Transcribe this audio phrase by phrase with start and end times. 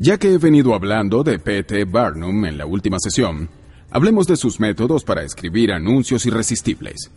[0.00, 1.84] Ya que he venido hablando de P.T.
[1.86, 3.48] Barnum en la última sesión,
[3.90, 7.10] hablemos de sus métodos para escribir anuncios irresistibles.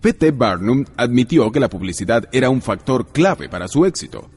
[0.00, 0.30] P.T.
[0.30, 4.30] Barnum admitió que la publicidad era un factor clave para su éxito.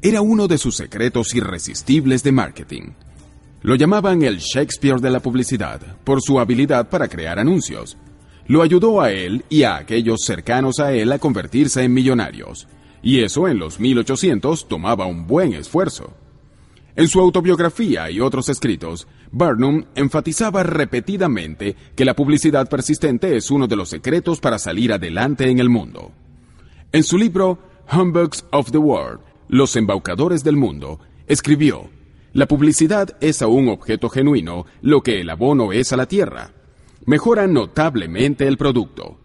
[0.00, 2.92] Era uno de sus secretos irresistibles de marketing.
[3.60, 7.98] Lo llamaban el Shakespeare de la publicidad por su habilidad para crear anuncios.
[8.46, 12.66] Lo ayudó a él y a aquellos cercanos a él a convertirse en millonarios.
[13.02, 16.14] Y eso en los 1800 tomaba un buen esfuerzo.
[16.98, 23.68] En su autobiografía y otros escritos, Barnum enfatizaba repetidamente que la publicidad persistente es uno
[23.68, 26.10] de los secretos para salir adelante en el mundo.
[26.90, 27.60] En su libro
[27.92, 31.88] Humbugs of the World, Los embaucadores del mundo, escribió,
[32.32, 36.50] La publicidad es a un objeto genuino lo que el abono es a la tierra.
[37.06, 39.20] Mejora notablemente el producto.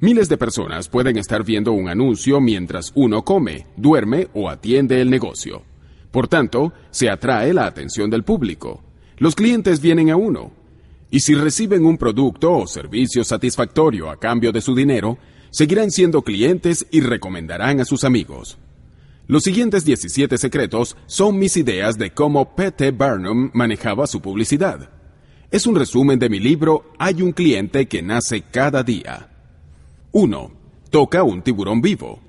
[0.00, 5.10] Miles de personas pueden estar viendo un anuncio mientras uno come, duerme o atiende el
[5.10, 5.69] negocio.
[6.10, 8.82] Por tanto, se atrae la atención del público.
[9.18, 10.52] Los clientes vienen a uno.
[11.10, 15.18] Y si reciben un producto o servicio satisfactorio a cambio de su dinero,
[15.50, 18.58] seguirán siendo clientes y recomendarán a sus amigos.
[19.26, 22.90] Los siguientes 17 secretos son mis ideas de cómo P.T.
[22.92, 24.90] Barnum manejaba su publicidad.
[25.50, 29.28] Es un resumen de mi libro Hay un cliente que nace cada día.
[30.12, 30.52] 1.
[30.90, 32.20] Toca un tiburón vivo.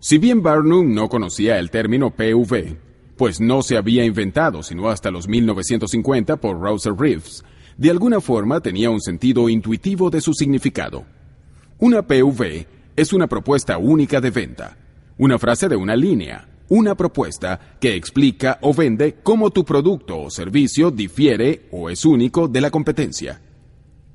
[0.00, 2.76] Si bien Barnum no conocía el término PV,
[3.22, 7.44] pues no se había inventado sino hasta los 1950 por Rouser Reeves.
[7.76, 11.04] De alguna forma tenía un sentido intuitivo de su significado.
[11.78, 14.76] Una PV es una propuesta única de venta,
[15.18, 20.28] una frase de una línea, una propuesta que explica o vende cómo tu producto o
[20.28, 23.40] servicio difiere o es único de la competencia.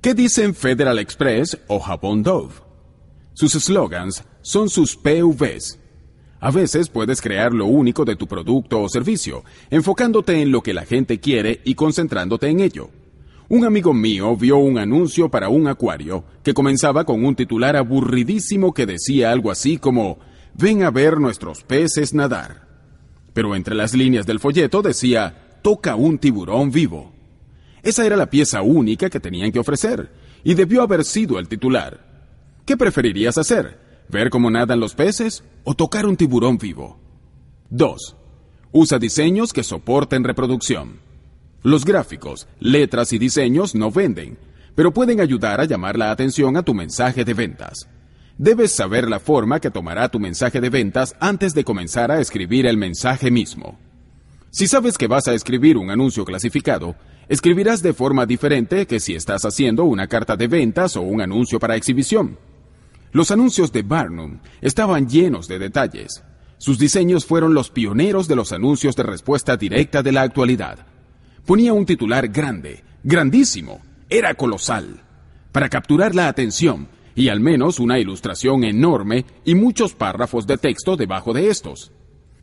[0.01, 2.55] ¿Qué dicen Federal Express o Japón Dove?
[3.35, 5.79] Sus slogans son sus PVs,
[6.39, 10.73] a veces puedes crear lo único de tu producto o servicio, enfocándote en lo que
[10.73, 12.89] la gente quiere y concentrándote en ello.
[13.49, 18.73] Un amigo mío vio un anuncio para un acuario que comenzaba con un titular aburridísimo
[18.73, 20.19] que decía algo así como
[20.53, 22.67] Ven a ver nuestros peces nadar.
[23.33, 27.13] Pero entre las líneas del folleto decía Toca un tiburón vivo.
[27.83, 30.11] Esa era la pieza única que tenían que ofrecer,
[30.43, 32.05] y debió haber sido el titular.
[32.65, 33.86] ¿Qué preferirías hacer?
[34.09, 36.99] Ver cómo nadan los peces o tocar un tiburón vivo.
[37.69, 38.15] 2.
[38.71, 40.99] Usa diseños que soporten reproducción.
[41.63, 44.37] Los gráficos, letras y diseños no venden,
[44.75, 47.87] pero pueden ayudar a llamar la atención a tu mensaje de ventas.
[48.37, 52.67] Debes saber la forma que tomará tu mensaje de ventas antes de comenzar a escribir
[52.67, 53.79] el mensaje mismo.
[54.51, 56.95] Si sabes que vas a escribir un anuncio clasificado,
[57.27, 61.59] escribirás de forma diferente que si estás haciendo una carta de ventas o un anuncio
[61.59, 62.37] para exhibición.
[63.11, 66.23] Los anuncios de Barnum estaban llenos de detalles.
[66.57, 70.85] Sus diseños fueron los pioneros de los anuncios de respuesta directa de la actualidad.
[71.45, 75.01] Ponía un titular grande, grandísimo, era colosal,
[75.51, 80.95] para capturar la atención y al menos una ilustración enorme y muchos párrafos de texto
[80.95, 81.91] debajo de estos.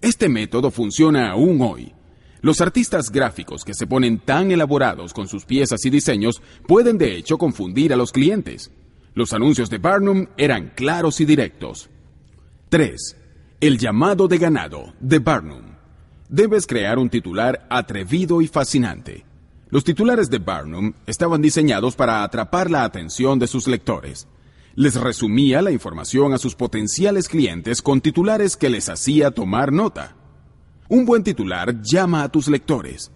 [0.00, 1.92] Este método funciona aún hoy.
[2.40, 7.16] Los artistas gráficos que se ponen tan elaborados con sus piezas y diseños pueden de
[7.16, 8.70] hecho confundir a los clientes.
[9.16, 11.88] Los anuncios de Barnum eran claros y directos.
[12.68, 13.16] 3.
[13.60, 15.76] El llamado de ganado de Barnum.
[16.28, 19.24] Debes crear un titular atrevido y fascinante.
[19.70, 24.26] Los titulares de Barnum estaban diseñados para atrapar la atención de sus lectores.
[24.74, 30.16] Les resumía la información a sus potenciales clientes con titulares que les hacía tomar nota.
[30.88, 33.12] Un buen titular llama a tus lectores.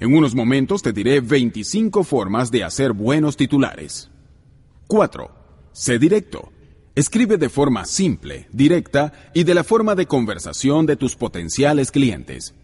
[0.00, 4.10] En unos momentos te diré 25 formas de hacer buenos titulares.
[4.86, 5.30] 4.
[5.72, 6.52] Sé directo.
[6.94, 12.54] Escribe de forma simple, directa y de la forma de conversación de tus potenciales clientes.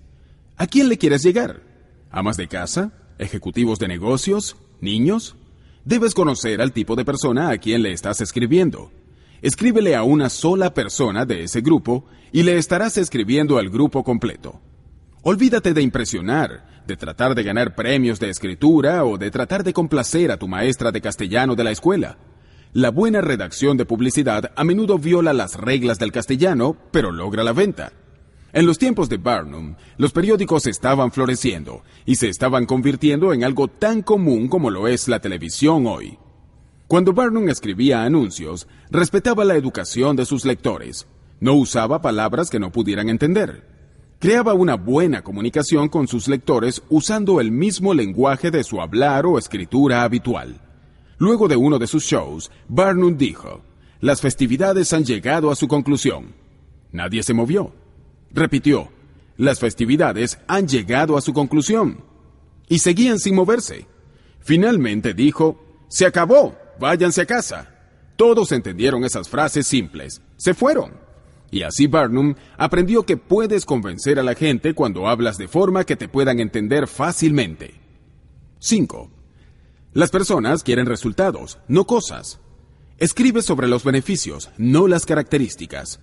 [0.57, 1.63] ¿A quién le quieres llegar?
[2.11, 2.93] ¿Amas de casa?
[3.19, 4.57] ¿Ejecutivos de negocios?
[4.81, 5.37] ¿Niños?
[5.85, 8.93] Debes conocer al tipo de persona a quien le estás escribiendo.
[9.43, 14.61] Escríbele a una sola persona de ese grupo y le estarás escribiendo al grupo completo.
[15.25, 20.33] Olvídate de impresionar, de tratar de ganar premios de escritura o de tratar de complacer
[20.33, 22.19] a tu maestra de castellano de la escuela.
[22.73, 27.53] La buena redacción de publicidad a menudo viola las reglas del castellano, pero logra la
[27.53, 27.93] venta.
[28.53, 33.69] En los tiempos de Barnum, los periódicos estaban floreciendo y se estaban convirtiendo en algo
[33.69, 36.19] tan común como lo es la televisión hoy.
[36.89, 41.07] Cuando Barnum escribía anuncios, respetaba la educación de sus lectores.
[41.39, 43.72] No usaba palabras que no pudieran entender.
[44.23, 49.37] Creaba una buena comunicación con sus lectores usando el mismo lenguaje de su hablar o
[49.37, 50.61] escritura habitual.
[51.19, 53.63] Luego de uno de sus shows, Barnum dijo,
[53.99, 56.37] las festividades han llegado a su conclusión.
[56.93, 57.75] Nadie se movió.
[58.31, 58.93] Repitió,
[59.37, 62.05] Las festividades han llegado a su conclusión.
[62.69, 63.89] Y seguían sin moverse.
[64.39, 67.75] Finalmente dijo, Se acabó, váyanse a casa.
[68.15, 70.23] Todos entendieron esas frases simples.
[70.37, 70.93] Se fueron.
[71.53, 75.97] Y así Barnum aprendió que puedes convencer a la gente cuando hablas de forma que
[75.97, 77.75] te puedan entender fácilmente.
[78.59, 79.11] 5.
[79.93, 82.41] Las personas quieren resultados, no cosas.
[82.97, 86.01] Escribe sobre los beneficios, no las características.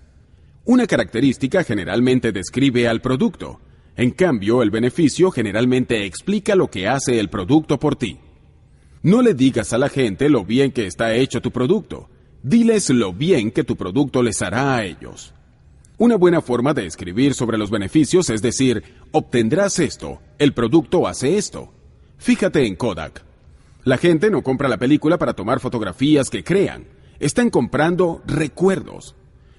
[0.64, 3.60] Una característica generalmente describe al producto.
[3.96, 8.20] En cambio, el beneficio generalmente explica lo que hace el producto por ti.
[9.02, 12.08] No le digas a la gente lo bien que está hecho tu producto.
[12.44, 15.34] Diles lo bien que tu producto les hará a ellos.
[16.00, 18.82] Una buena forma de escribir sobre los beneficios es decir,
[19.12, 21.74] obtendrás esto, el producto hace esto.
[22.16, 23.22] Fíjate en Kodak.
[23.84, 26.86] La gente no compra la película para tomar fotografías que crean,
[27.18, 29.14] están comprando recuerdos.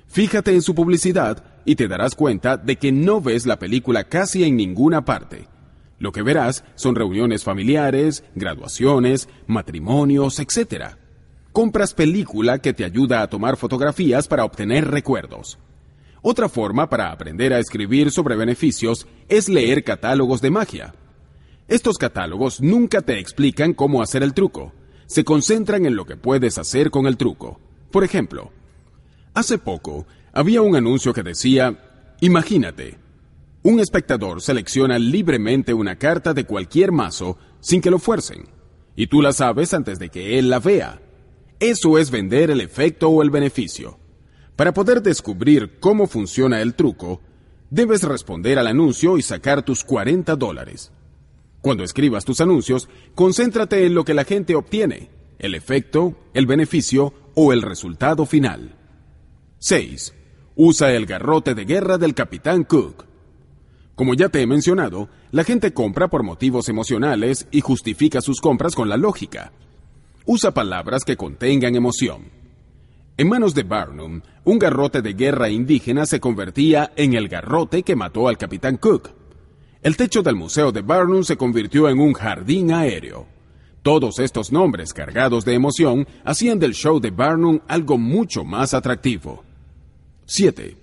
[0.07, 4.43] Fíjate en su publicidad y te darás cuenta de que no ves la película casi
[4.43, 5.47] en ninguna parte.
[5.99, 10.95] Lo que verás son reuniones familiares, graduaciones, matrimonios, etc.
[11.51, 15.59] Compras película que te ayuda a tomar fotografías para obtener recuerdos.
[16.23, 20.93] Otra forma para aprender a escribir sobre beneficios es leer catálogos de magia.
[21.67, 24.71] Estos catálogos nunca te explican cómo hacer el truco,
[25.07, 27.59] se concentran en lo que puedes hacer con el truco.
[27.91, 28.51] Por ejemplo,
[29.33, 32.99] hace poco había un anuncio que decía, imagínate,
[33.63, 38.47] un espectador selecciona libremente una carta de cualquier mazo sin que lo fuercen,
[38.95, 41.01] y tú la sabes antes de que él la vea.
[41.59, 44.00] Eso es vender el efecto o el beneficio.
[44.61, 47.19] Para poder descubrir cómo funciona el truco,
[47.71, 50.91] debes responder al anuncio y sacar tus 40 dólares.
[51.61, 55.09] Cuando escribas tus anuncios, concéntrate en lo que la gente obtiene,
[55.39, 58.75] el efecto, el beneficio o el resultado final.
[59.57, 60.13] 6.
[60.55, 63.05] Usa el garrote de guerra del Capitán Cook.
[63.95, 68.75] Como ya te he mencionado, la gente compra por motivos emocionales y justifica sus compras
[68.75, 69.53] con la lógica.
[70.27, 72.40] Usa palabras que contengan emoción.
[73.21, 77.95] En manos de Barnum, un garrote de guerra indígena se convertía en el garrote que
[77.95, 79.11] mató al capitán Cook.
[79.83, 83.27] El techo del Museo de Barnum se convirtió en un jardín aéreo.
[83.83, 89.43] Todos estos nombres cargados de emoción hacían del show de Barnum algo mucho más atractivo.
[90.25, 90.75] 7.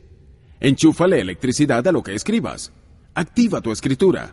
[0.60, 2.70] Enchúfale electricidad a lo que escribas.
[3.14, 4.32] Activa tu escritura.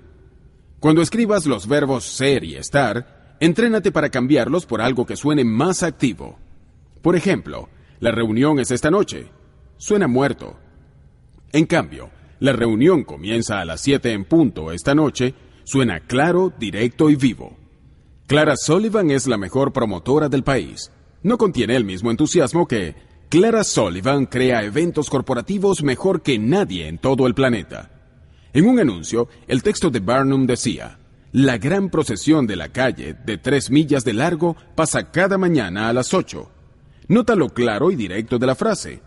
[0.79, 5.81] Cuando escribas los verbos ser y estar, entrénate para cambiarlos por algo que suene más
[5.81, 6.37] activo.
[7.01, 7.67] Por ejemplo,
[7.99, 9.29] la reunión es esta noche.
[9.77, 10.57] Suena muerto.
[11.51, 12.09] En cambio,
[12.39, 15.33] la reunión comienza a las 7 en punto esta noche.
[15.63, 17.57] Suena claro, directo y vivo.
[18.27, 20.91] Clara Sullivan es la mejor promotora del país.
[21.23, 22.95] No contiene el mismo entusiasmo que
[23.29, 27.91] Clara Sullivan crea eventos corporativos mejor que nadie en todo el planeta.
[28.53, 30.99] En un anuncio, el texto de Barnum decía,
[31.31, 35.93] La gran procesión de la calle, de tres millas de largo, pasa cada mañana a
[35.93, 36.51] las ocho.
[37.07, 39.01] Nota lo claro y directo de la frase.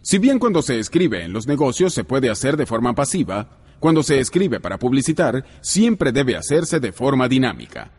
[0.00, 4.02] Si bien cuando se escribe en los negocios se puede hacer de forma pasiva, cuando
[4.02, 7.90] se escribe para publicitar siempre debe hacerse de forma dinámica.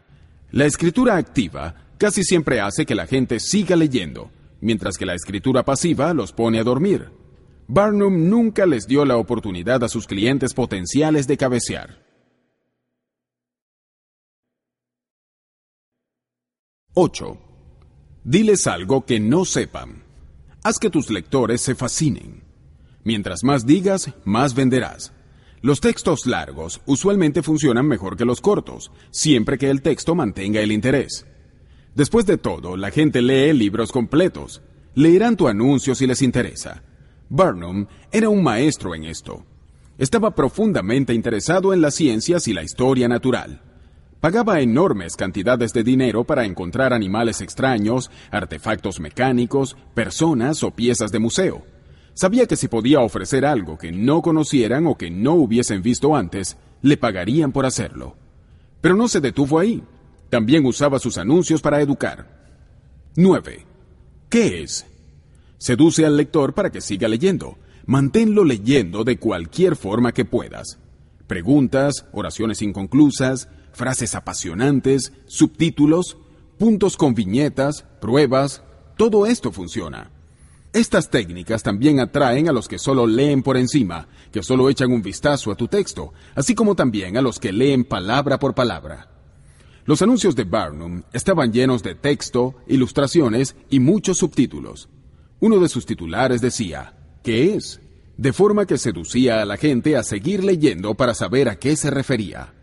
[0.52, 4.32] La escritura activa casi siempre hace que la gente siga leyendo,
[4.62, 7.12] mientras que la escritura pasiva los pone a dormir.
[7.68, 12.06] Barnum nunca les dio la oportunidad a sus clientes potenciales de cabecear.
[16.94, 17.45] 8.
[18.28, 20.02] Diles algo que no sepan.
[20.64, 22.42] Haz que tus lectores se fascinen.
[23.04, 25.14] Mientras más digas, más venderás.
[25.62, 30.72] Los textos largos usualmente funcionan mejor que los cortos, siempre que el texto mantenga el
[30.72, 31.28] interés.
[31.94, 34.64] Después de todo, la gente lee libros completos.
[34.96, 36.82] Leerán tu anuncio si les interesa.
[37.30, 39.46] Barnum era un maestro en esto.
[40.00, 43.62] Estaba profundamente interesado en las ciencias y la historia natural.
[44.26, 51.20] Pagaba enormes cantidades de dinero para encontrar animales extraños, artefactos mecánicos, personas o piezas de
[51.20, 51.62] museo.
[52.16, 56.58] Sabía que si podía ofrecer algo que no conocieran o que no hubiesen visto antes,
[56.82, 58.16] le pagarían por hacerlo.
[58.82, 59.84] Pero no se detuvo ahí.
[60.32, 62.26] También usaba sus anuncios para educar.
[63.18, 63.64] 9.
[64.28, 64.88] ¿Qué es?
[65.60, 67.60] Seduce al lector para que siga leyendo.
[67.86, 70.80] Manténlo leyendo de cualquier forma que puedas.
[71.28, 76.18] Preguntas, oraciones inconclusas, frases apasionantes, subtítulos,
[76.58, 78.64] puntos con viñetas, pruebas,
[78.98, 80.12] todo esto funciona.
[80.74, 85.02] Estas técnicas también atraen a los que solo leen por encima, que solo echan un
[85.02, 89.10] vistazo a tu texto, así como también a los que leen palabra por palabra.
[89.86, 94.90] Los anuncios de Barnum estaban llenos de texto, ilustraciones y muchos subtítulos.
[95.40, 97.80] Uno de sus titulares decía, ¿qué es?
[98.18, 101.90] de forma que seducía a la gente a seguir leyendo para saber a qué se
[101.90, 102.54] refería.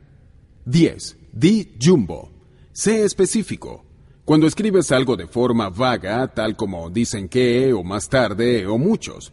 [0.64, 1.16] 10.
[1.32, 2.30] Di jumbo.
[2.72, 3.84] Sé específico.
[4.24, 9.32] Cuando escribes algo de forma vaga, tal como dicen que, o más tarde, o muchos,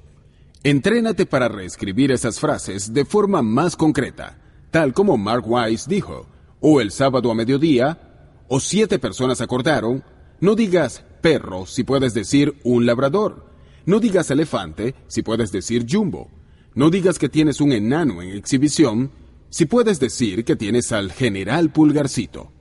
[0.64, 4.40] entrénate para reescribir esas frases de forma más concreta,
[4.72, 6.26] tal como Mark Wise dijo,
[6.60, 10.04] o el sábado a mediodía, o siete personas acordaron,
[10.42, 13.46] no digas perro si puedes decir un labrador,
[13.86, 16.32] no digas elefante si puedes decir jumbo,
[16.74, 19.12] no digas que tienes un enano en exhibición
[19.50, 22.52] si puedes decir que tienes al general pulgarcito.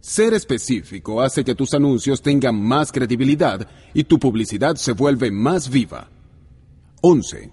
[0.00, 5.68] Ser específico hace que tus anuncios tengan más credibilidad y tu publicidad se vuelve más
[5.68, 6.08] viva.
[7.02, 7.50] 11.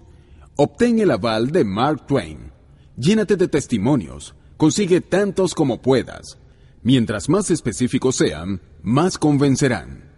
[0.56, 2.52] Obtén el aval de Mark Twain.
[2.96, 4.34] Llénate de testimonios.
[4.56, 6.38] Consigue tantos como puedas.
[6.82, 10.12] Mientras más específicos sean, más convencerán.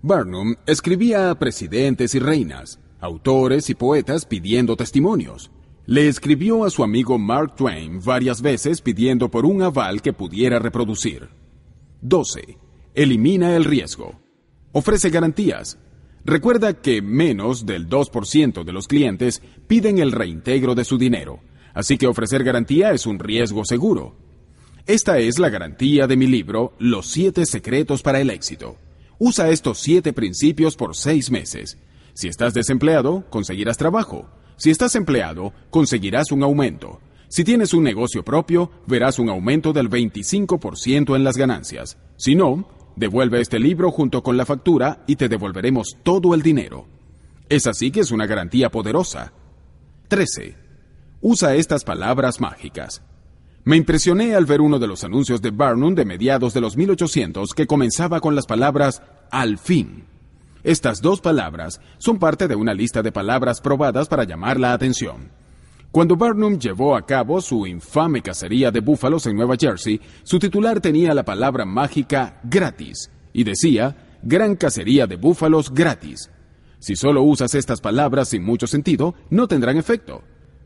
[0.00, 5.50] Barnum escribía a presidentes y reinas, autores y poetas pidiendo testimonios.
[5.86, 10.60] Le escribió a su amigo Mark Twain varias veces pidiendo por un aval que pudiera
[10.60, 11.28] reproducir.
[12.02, 12.56] 12.
[12.94, 14.20] Elimina el riesgo.
[14.70, 15.78] Ofrece garantías.
[16.24, 21.40] Recuerda que menos del 2% de los clientes piden el reintegro de su dinero,
[21.74, 24.14] así que ofrecer garantía es un riesgo seguro.
[24.86, 28.76] Esta es la garantía de mi libro Los siete secretos para el éxito.
[29.18, 31.76] Usa estos siete principios por seis meses.
[32.14, 34.28] Si estás desempleado, conseguirás trabajo.
[34.56, 37.00] Si estás empleado, conseguirás un aumento.
[37.28, 41.96] Si tienes un negocio propio, verás un aumento del 25% en las ganancias.
[42.16, 46.86] Si no, devuelve este libro junto con la factura y te devolveremos todo el dinero.
[47.48, 49.32] Es así que es una garantía poderosa.
[50.08, 50.56] 13.
[51.22, 53.02] Usa estas palabras mágicas.
[53.64, 57.54] Me impresioné al ver uno de los anuncios de Barnum de mediados de los 1800
[57.54, 60.11] que comenzaba con las palabras al fin.
[60.64, 65.30] Estas dos palabras son parte de una lista de palabras probadas para llamar la atención.
[65.90, 70.80] Cuando Barnum llevó a cabo su infame cacería de búfalos en Nueva Jersey, su titular
[70.80, 76.30] tenía la palabra mágica gratis y decía Gran cacería de búfalos gratis.
[76.78, 80.22] Si solo usas estas palabras sin mucho sentido, no tendrán efecto.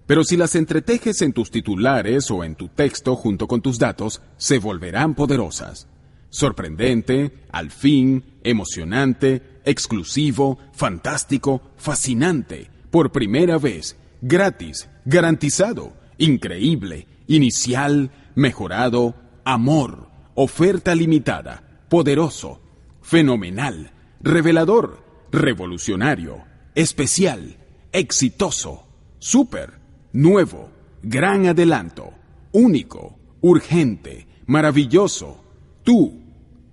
[0.07, 4.21] Pero si las entretejes en tus titulares o en tu texto junto con tus datos,
[4.37, 5.89] se volverán poderosas.
[6.29, 19.15] Sorprendente, al fin, emocionante, exclusivo, fantástico, fascinante, por primera vez, gratis, garantizado, increíble, inicial, mejorado,
[19.45, 22.61] amor, oferta limitada, poderoso,
[23.03, 26.45] fenomenal, revelador, revolucionario,
[26.75, 27.57] especial,
[27.93, 28.87] exitoso,
[29.19, 29.81] súper,
[30.13, 30.71] nuevo,
[31.03, 32.13] gran adelanto,
[32.53, 35.43] único, urgente, maravilloso,
[35.83, 36.23] tú,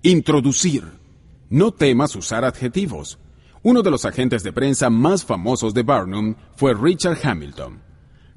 [0.02, 1.03] introducir.
[1.54, 3.16] No temas usar adjetivos.
[3.62, 7.80] Uno de los agentes de prensa más famosos de Barnum fue Richard Hamilton.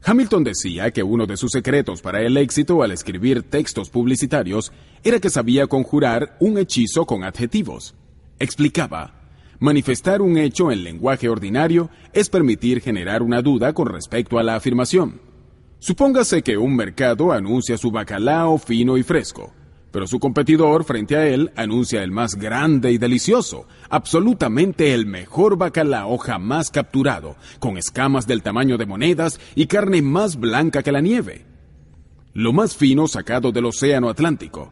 [0.03, 4.71] Hamilton decía que uno de sus secretos para el éxito al escribir textos publicitarios
[5.03, 7.95] era que sabía conjurar un hechizo con adjetivos.
[8.37, 9.15] Explicaba,
[9.59, 14.53] manifestar un hecho en lenguaje ordinario es permitir generar una duda con respecto a la
[14.53, 15.21] afirmación.
[15.79, 19.56] Supóngase que un mercado anuncia su bacalao fino y fresco
[19.91, 25.57] pero su competidor frente a él anuncia el más grande y delicioso, absolutamente el mejor
[25.57, 31.01] bacalao jamás capturado, con escamas del tamaño de monedas y carne más blanca que la
[31.01, 31.45] nieve.
[32.33, 34.71] Lo más fino sacado del Océano Atlántico.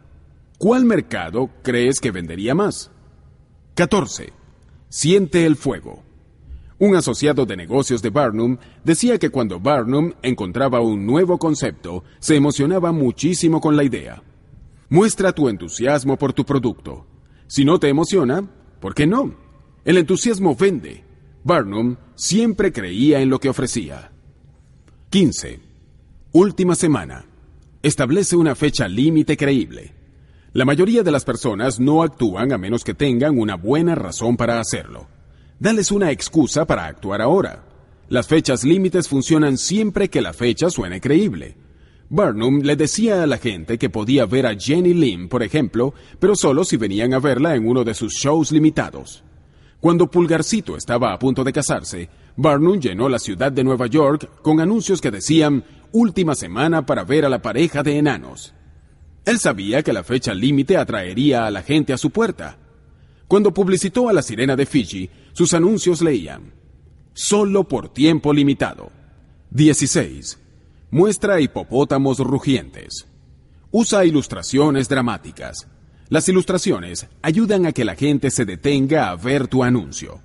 [0.57, 2.91] ¿Cuál mercado crees que vendería más?
[3.75, 4.31] 14.
[4.89, 6.03] Siente el fuego.
[6.77, 12.35] Un asociado de negocios de Barnum decía que cuando Barnum encontraba un nuevo concepto, se
[12.35, 14.21] emocionaba muchísimo con la idea.
[14.89, 17.07] Muestra tu entusiasmo por tu producto.
[17.47, 18.47] Si no te emociona,
[18.79, 19.33] ¿por qué no?
[19.83, 21.03] El entusiasmo vende.
[21.43, 24.11] Barnum siempre creía en lo que ofrecía.
[25.09, 25.59] 15.
[26.33, 27.25] Última semana.
[27.81, 29.93] Establece una fecha límite creíble.
[30.53, 34.59] La mayoría de las personas no actúan a menos que tengan una buena razón para
[34.59, 35.07] hacerlo.
[35.59, 37.65] Dales una excusa para actuar ahora.
[38.07, 41.57] Las fechas límites funcionan siempre que la fecha suene creíble.
[42.09, 46.35] Barnum le decía a la gente que podía ver a Jenny Lim, por ejemplo, pero
[46.35, 49.23] solo si venían a verla en uno de sus shows limitados.
[49.79, 54.59] Cuando Pulgarcito estaba a punto de casarse, Barnum llenó la ciudad de Nueva York con
[54.59, 58.53] anuncios que decían última semana para ver a la pareja de enanos.
[59.25, 62.59] Él sabía que la fecha límite atraería a la gente a su puerta.
[63.27, 66.53] Cuando publicitó a la sirena de Fiji, sus anuncios leían
[67.13, 68.91] Solo por tiempo limitado.
[69.49, 70.44] 16
[70.95, 73.05] Muestra hipopótamos rugientes.
[73.69, 75.67] Usa ilustraciones dramáticas.
[76.07, 80.21] Las ilustraciones ayudan a que la gente se detenga a ver tu anuncio.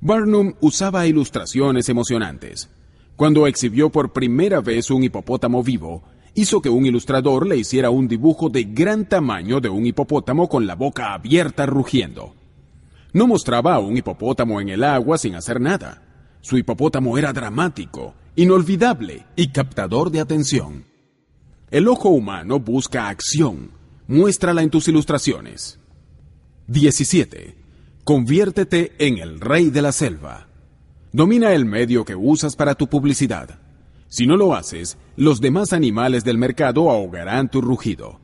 [0.00, 2.70] Barnum usaba ilustraciones emocionantes.
[3.16, 8.08] Cuando exhibió por primera vez un hipopótamo vivo, hizo que un ilustrador le hiciera un
[8.08, 12.34] dibujo de gran tamaño de un hipopótamo con la boca abierta rugiendo.
[13.12, 16.00] No mostraba a un hipopótamo en el agua sin hacer nada.
[16.40, 20.84] Su hipopótamo era dramático, inolvidable y captador de atención.
[21.72, 23.72] El ojo humano busca acción.
[24.06, 25.80] Muéstrala en tus ilustraciones.
[26.68, 27.56] 17.
[28.04, 30.46] Conviértete en el rey de la selva.
[31.10, 33.58] Domina el medio que usas para tu publicidad.
[34.06, 38.20] Si no lo haces, los demás animales del mercado ahogarán tu rugido.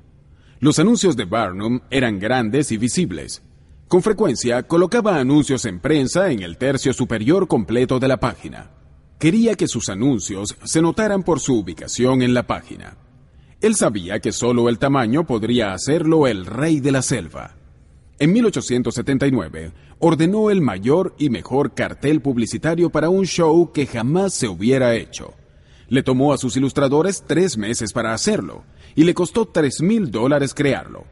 [0.61, 3.43] Los anuncios de Barnum eran grandes y visibles.
[3.89, 8.71] Con frecuencia colocaba anuncios en prensa en el tercio superior completo de la página.
[9.19, 12.97] Quería que sus anuncios se notaran por su ubicación en la página.
[13.61, 17.57] Él sabía que solo el tamaño podría hacerlo el rey de la selva.
[18.19, 24.49] En 1879 ordenó el mayor y mejor cartel publicitario para un show que jamás se
[24.49, 25.33] hubiera hecho.
[25.89, 30.53] Le tomó a sus ilustradores tres meses para hacerlo y le costó tres mil dólares
[30.55, 31.05] crearlo.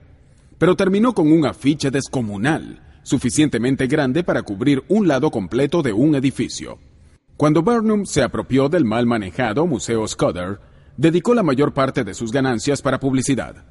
[0.59, 6.15] Pero terminó con un afiche descomunal, suficientemente grande para cubrir un lado completo de un
[6.15, 6.79] edificio.
[7.43, 10.61] Cuando Burnham se apropió del mal manejado Museo Scudder,
[10.97, 13.65] dedicó la mayor parte de sus ganancias para publicidad.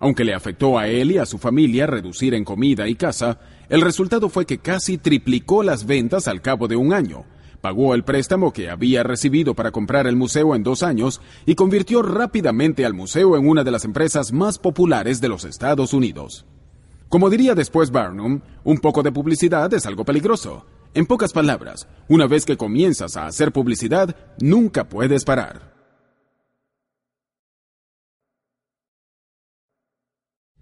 [0.00, 3.38] Aunque le afectó a él y a su familia reducir en comida y casa,
[3.68, 7.24] el resultado fue que casi triplicó las ventas al cabo de un año,
[7.60, 12.02] pagó el préstamo que había recibido para comprar el museo en dos años y convirtió
[12.02, 16.44] rápidamente al museo en una de las empresas más populares de los Estados Unidos.
[17.08, 20.66] Como diría después Barnum, un poco de publicidad es algo peligroso.
[20.94, 25.72] En pocas palabras, una vez que comienzas a hacer publicidad, nunca puedes parar.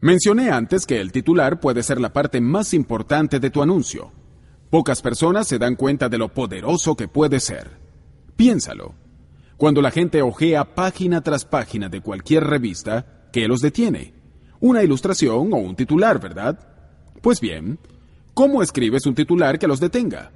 [0.00, 4.12] Mencioné antes que el titular puede ser la parte más importante de tu anuncio.
[4.70, 7.78] Pocas personas se dan cuenta de lo poderoso que puede ser.
[8.36, 8.94] Piénsalo.
[9.56, 14.14] Cuando la gente ojea página tras página de cualquier revista, ¿qué los detiene?
[14.60, 16.58] Una ilustración o un titular, ¿verdad?
[17.20, 17.78] Pues bien,
[18.34, 20.30] ¿cómo escribes un titular que los detenga?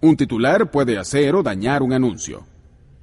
[0.00, 2.46] Un titular puede hacer o dañar un anuncio.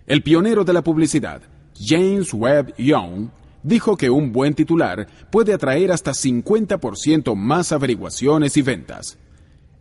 [0.07, 1.41] El pionero de la publicidad,
[1.77, 3.29] James Webb Young,
[3.63, 9.17] dijo que un buen titular puede atraer hasta 50% más averiguaciones y ventas.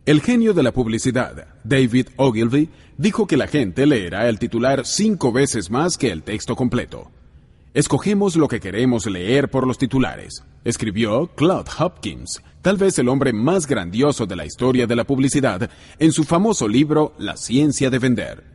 [0.05, 5.31] El genio de la publicidad, David Ogilvy, dijo que la gente leerá el titular cinco
[5.31, 7.11] veces más que el texto completo.
[7.75, 13.33] Escogemos lo que queremos leer por los titulares, escribió Claude Hopkins, tal vez el hombre
[13.33, 17.99] más grandioso de la historia de la publicidad, en su famoso libro La ciencia de
[17.99, 18.45] vender.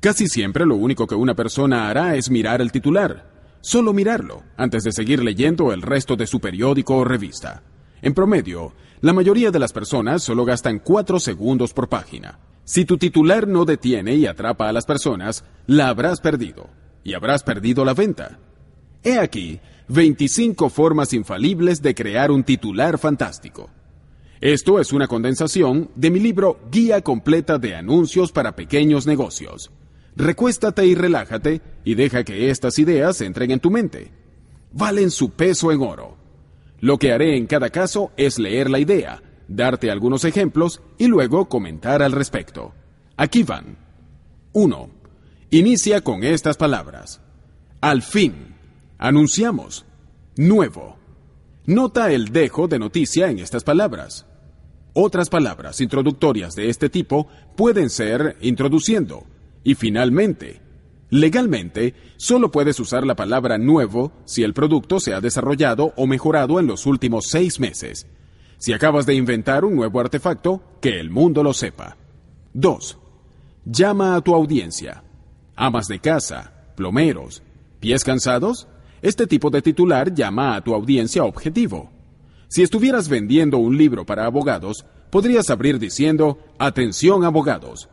[0.00, 4.84] Casi siempre lo único que una persona hará es mirar el titular, solo mirarlo, antes
[4.84, 7.62] de seguir leyendo el resto de su periódico o revista.
[8.00, 12.38] En promedio, la mayoría de las personas solo gastan 4 segundos por página.
[12.64, 16.70] Si tu titular no detiene y atrapa a las personas, la habrás perdido.
[17.04, 18.38] Y habrás perdido la venta.
[19.04, 23.68] He aquí 25 formas infalibles de crear un titular fantástico.
[24.40, 29.70] Esto es una condensación de mi libro Guía completa de anuncios para pequeños negocios.
[30.16, 34.12] Recuéstate y relájate y deja que estas ideas entren en tu mente.
[34.72, 36.16] Valen su peso en oro.
[36.80, 41.48] Lo que haré en cada caso es leer la idea, darte algunos ejemplos y luego
[41.48, 42.72] comentar al respecto.
[43.16, 43.78] Aquí van.
[44.52, 44.90] 1.
[45.50, 47.20] Inicia con estas palabras.
[47.80, 48.52] Al fin.
[49.04, 49.84] Anunciamos.
[50.36, 50.96] Nuevo.
[51.66, 54.26] Nota el dejo de noticia en estas palabras.
[54.92, 59.26] Otras palabras introductorias de este tipo pueden ser introduciendo
[59.64, 60.60] y finalmente
[61.10, 66.60] Legalmente, solo puedes usar la palabra nuevo si el producto se ha desarrollado o mejorado
[66.60, 68.06] en los últimos seis meses.
[68.58, 71.96] Si acabas de inventar un nuevo artefacto, que el mundo lo sepa.
[72.54, 72.98] 2.
[73.64, 75.02] Llama a tu audiencia.
[75.56, 77.42] Amas de casa, plomeros,
[77.80, 78.68] pies cansados.
[79.02, 81.90] Este tipo de titular llama a tu audiencia objetivo.
[82.46, 87.88] Si estuvieras vendiendo un libro para abogados, podrías abrir diciendo, Atención abogados,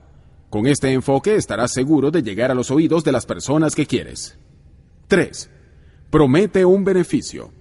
[0.49, 4.37] con este enfoque estarás seguro de llegar a los oídos de las personas que quieres.
[5.07, 5.49] 3.
[6.11, 7.51] Promete un beneficio.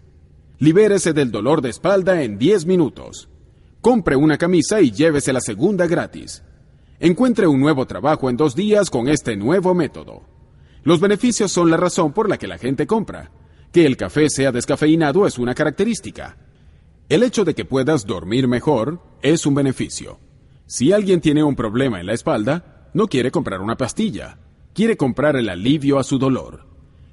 [0.59, 3.31] Libérese del dolor de espalda en 10 minutos.
[3.81, 6.43] Compre una camisa y llévese la segunda gratis.
[7.01, 10.38] Encuentre un nuevo trabajo en dos días con este nuevo método.
[10.89, 13.31] Los beneficios son la razón por la que la gente compra.
[13.73, 16.39] Que el café sea descafeinado es una característica.
[17.11, 20.19] El hecho de que puedas dormir mejor es un beneficio.
[20.65, 24.39] Si alguien tiene un problema en la espalda, no quiere comprar una pastilla,
[24.73, 26.65] quiere comprar el alivio a su dolor.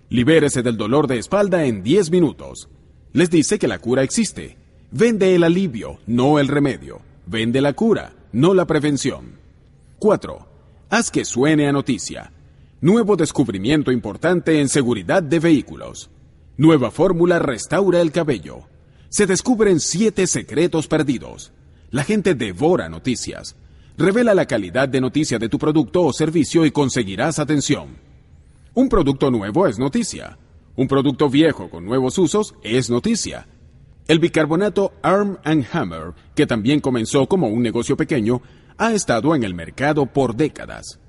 [0.08, 2.70] Libérese del dolor de espalda en 10 minutos.
[3.12, 4.58] Les dice que la cura existe.
[4.92, 7.02] Vende el alivio, no el remedio.
[7.26, 9.34] Vende la cura, no la prevención.
[10.00, 10.48] 4.
[10.92, 12.32] Haz que suene a noticia.
[12.86, 16.12] Nuevo descubrimiento importante en seguridad de vehículos.
[16.56, 18.68] Nueva fórmula restaura el cabello.
[19.10, 21.52] Se descubren siete secretos perdidos.
[21.90, 23.56] La gente devora noticias.
[23.98, 27.98] Revela la calidad de noticia de tu producto o servicio y conseguirás atención.
[28.76, 30.38] Un producto nuevo es noticia.
[30.76, 33.48] Un producto viejo con nuevos usos es noticia.
[34.08, 35.40] El bicarbonato Arm⁇
[35.72, 38.44] Hammer, que también comenzó como un negocio pequeño,
[38.78, 41.00] ha estado en el mercado por décadas.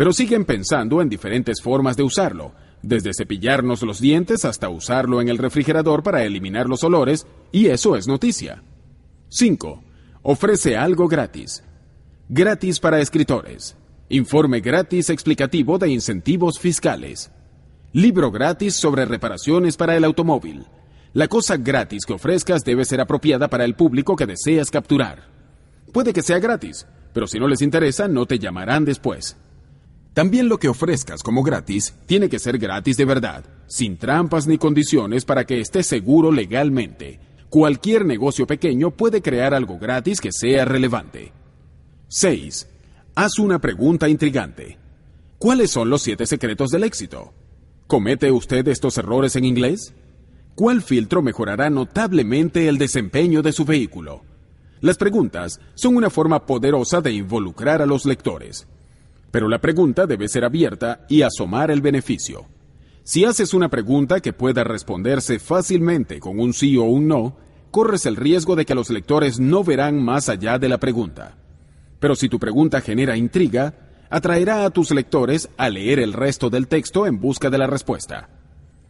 [0.00, 5.28] Pero siguen pensando en diferentes formas de usarlo, desde cepillarnos los dientes hasta usarlo en
[5.28, 8.62] el refrigerador para eliminar los olores, y eso es noticia.
[9.28, 9.82] 5.
[10.22, 11.62] Ofrece algo gratis.
[12.30, 13.76] Gratis para escritores.
[14.08, 17.30] Informe gratis explicativo de incentivos fiscales.
[17.92, 20.64] Libro gratis sobre reparaciones para el automóvil.
[21.12, 25.28] La cosa gratis que ofrezcas debe ser apropiada para el público que deseas capturar.
[25.92, 29.36] Puede que sea gratis, pero si no les interesa no te llamarán después.
[30.14, 34.58] También lo que ofrezcas como gratis tiene que ser gratis de verdad, sin trampas ni
[34.58, 37.20] condiciones para que estés seguro legalmente.
[37.48, 41.32] Cualquier negocio pequeño puede crear algo gratis que sea relevante.
[42.08, 42.68] 6.
[43.14, 44.78] Haz una pregunta intrigante.
[45.38, 47.32] ¿Cuáles son los siete secretos del éxito?
[47.86, 49.94] ¿Comete usted estos errores en inglés?
[50.54, 54.22] ¿Cuál filtro mejorará notablemente el desempeño de su vehículo?
[54.80, 58.66] Las preguntas son una forma poderosa de involucrar a los lectores.
[59.30, 62.46] Pero la pregunta debe ser abierta y asomar el beneficio.
[63.04, 67.36] Si haces una pregunta que pueda responderse fácilmente con un sí o un no,
[67.70, 71.36] corres el riesgo de que los lectores no verán más allá de la pregunta.
[71.98, 73.74] Pero si tu pregunta genera intriga,
[74.10, 78.28] atraerá a tus lectores a leer el resto del texto en busca de la respuesta.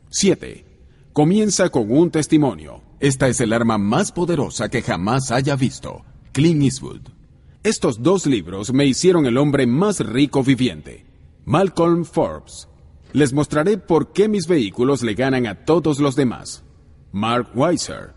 [0.09, 0.64] 7.
[1.12, 2.83] Comienza con un testimonio.
[3.00, 6.05] Esta es el arma más poderosa que jamás haya visto.
[6.33, 7.20] Clint Eastwood.
[7.62, 11.05] Estos dos libros me hicieron el hombre más rico viviente.
[11.44, 12.68] Malcolm Forbes.
[13.12, 16.64] Les mostraré por qué mis vehículos le ganan a todos los demás.
[17.12, 18.14] Mark Weiser.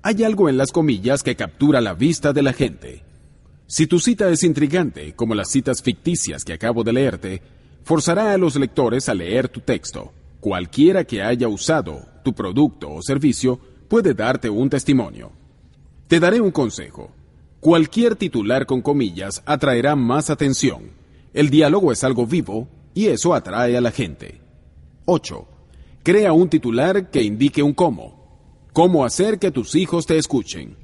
[0.00, 3.04] Hay algo en las comillas que captura la vista de la gente.
[3.66, 7.42] Si tu cita es intrigante, como las citas ficticias que acabo de leerte,
[7.82, 10.14] forzará a los lectores a leer tu texto.
[10.40, 15.32] Cualquiera que haya usado tu producto o servicio puede darte un testimonio.
[16.08, 17.10] Te daré un consejo.
[17.66, 20.92] Cualquier titular con comillas atraerá más atención.
[21.34, 24.40] El diálogo es algo vivo y eso atrae a la gente.
[25.04, 25.48] 8.
[26.04, 28.68] Crea un titular que indique un cómo.
[28.72, 30.76] Cómo hacer que tus hijos te escuchen.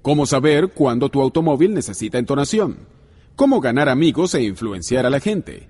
[0.00, 2.86] Cómo saber cuándo tu automóvil necesita entonación.
[3.34, 5.66] Cómo ganar amigos e influenciar a la gente.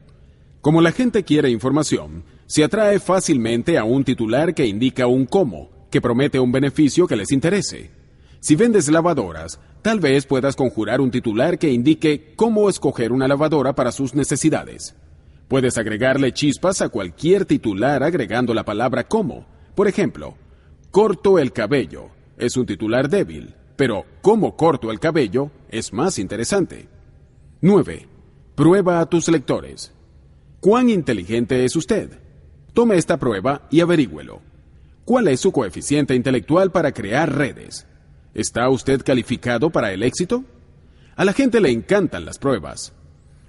[0.61, 5.71] Como la gente quiere información, se atrae fácilmente a un titular que indica un cómo,
[5.91, 7.98] que promete un beneficio que les interese.
[8.41, 13.75] Si vendes lavadoras, tal vez puedas conjurar un titular que indique cómo escoger una lavadora
[13.75, 14.95] para sus necesidades.
[15.49, 19.47] Puedes agregarle chispas a cualquier titular agregando la palabra cómo.
[19.75, 20.37] Por ejemplo,
[20.91, 26.89] corto el cabello es un titular débil, pero cómo corto el cabello es más interesante.
[27.61, 28.07] 9.
[28.55, 29.93] Prueba a tus lectores.
[30.61, 32.21] ¿Cuán inteligente es usted?
[32.73, 34.43] Tome esta prueba y averígüelo.
[35.05, 37.88] ¿Cuál es su coeficiente intelectual para crear redes?
[38.39, 40.45] ¿Está usted calificado para el éxito?
[41.17, 42.95] A la gente le encantan las pruebas.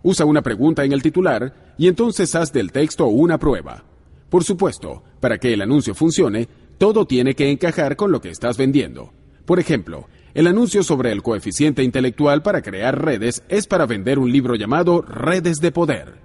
[0.02, 3.84] Usa una pregunta en el titular y entonces haz del texto una prueba.
[4.32, 6.48] Por supuesto, para que el anuncio funcione,
[6.80, 9.14] todo tiene que encajar con lo que estás vendiendo.
[9.46, 14.32] Por ejemplo, el anuncio sobre el coeficiente intelectual para crear redes es para vender un
[14.32, 16.16] libro llamado Redes de Poder.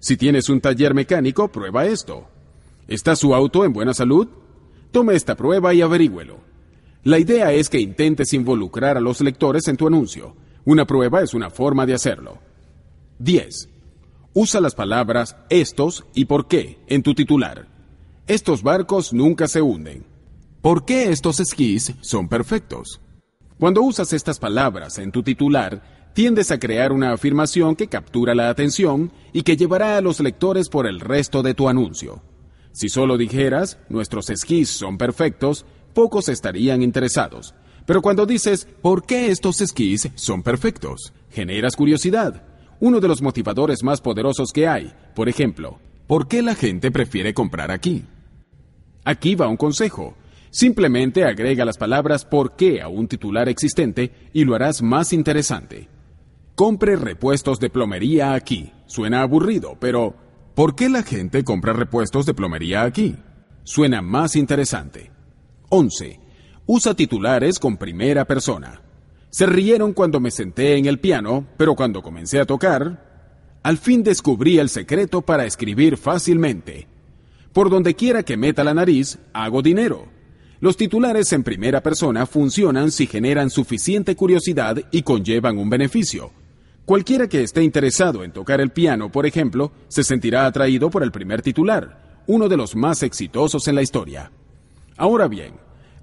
[0.00, 2.28] Si tienes un taller mecánico, prueba esto.
[2.88, 4.28] ¿Está su auto en buena salud?
[4.90, 6.51] Tome esta prueba y averígüelo.
[7.04, 10.36] La idea es que intentes involucrar a los lectores en tu anuncio.
[10.64, 12.38] Una prueba es una forma de hacerlo.
[13.18, 13.68] 10.
[14.34, 17.66] Usa las palabras estos y por qué en tu titular.
[18.28, 20.06] Estos barcos nunca se hunden.
[20.60, 23.00] ¿Por qué estos esquís son perfectos?
[23.58, 25.82] Cuando usas estas palabras en tu titular,
[26.14, 30.68] tiendes a crear una afirmación que captura la atención y que llevará a los lectores
[30.68, 32.22] por el resto de tu anuncio.
[32.70, 37.54] Si solo dijeras, nuestros esquís son perfectos, pocos estarían interesados.
[37.86, 41.12] Pero cuando dices, ¿por qué estos esquís son perfectos?
[41.30, 42.42] Generas curiosidad.
[42.80, 44.92] Uno de los motivadores más poderosos que hay.
[45.14, 48.04] Por ejemplo, ¿por qué la gente prefiere comprar aquí?
[49.04, 50.14] Aquí va un consejo.
[50.50, 55.88] Simplemente agrega las palabras por qué a un titular existente y lo harás más interesante.
[56.54, 58.72] Compre repuestos de plomería aquí.
[58.86, 60.14] Suena aburrido, pero
[60.54, 63.16] ¿por qué la gente compra repuestos de plomería aquí?
[63.64, 65.10] Suena más interesante.
[65.74, 66.20] 11.
[66.66, 68.82] Usa titulares con primera persona.
[69.30, 73.10] Se rieron cuando me senté en el piano, pero cuando comencé a tocar...
[73.62, 76.88] Al fin descubrí el secreto para escribir fácilmente.
[77.54, 80.08] Por donde quiera que meta la nariz, hago dinero.
[80.60, 86.32] Los titulares en primera persona funcionan si generan suficiente curiosidad y conllevan un beneficio.
[86.84, 91.12] Cualquiera que esté interesado en tocar el piano, por ejemplo, se sentirá atraído por el
[91.12, 94.32] primer titular, uno de los más exitosos en la historia.
[94.96, 95.54] Ahora bien,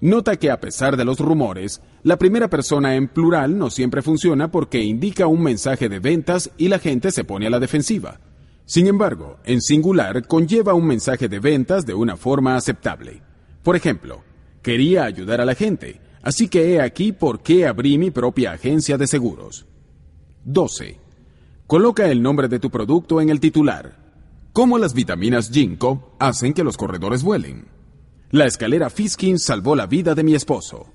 [0.01, 4.51] nota que a pesar de los rumores, la primera persona en plural no siempre funciona
[4.51, 8.19] porque indica un mensaje de ventas y la gente se pone a la defensiva.
[8.65, 13.21] Sin embargo, en singular conlleva un mensaje de ventas de una forma aceptable.
[13.63, 14.23] Por ejemplo,
[14.61, 18.97] quería ayudar a la gente, así que he aquí por qué abrí mi propia agencia
[18.97, 19.65] de seguros.
[20.45, 20.99] 12.
[21.67, 23.97] Coloca el nombre de tu producto en el titular.
[24.53, 27.78] ¿Cómo las vitaminas Ginkgo hacen que los corredores vuelen?
[28.31, 30.85] La escalera Fiskin salvó la vida de mi esposo.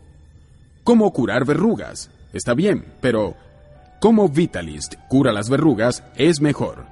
[0.85, 2.09] ¿Cómo curar verrugas?
[2.33, 3.35] Está bien, pero
[4.01, 6.85] ¿cómo Vitalist cura las verrugas es mejor?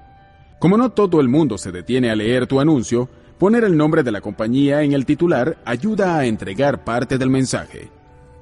[0.59, 4.11] Como no todo el mundo se detiene a leer tu anuncio, poner el nombre de
[4.11, 7.91] la compañía en el titular ayuda a entregar parte del mensaje.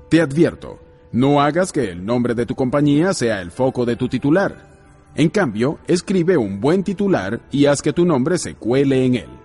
[0.09, 0.79] Te advierto,
[1.13, 4.71] no hagas que el nombre de tu compañía sea el foco de tu titular.
[5.17, 9.40] En cambio, escribe un buen titular y haz que tu nombre se cuele en él.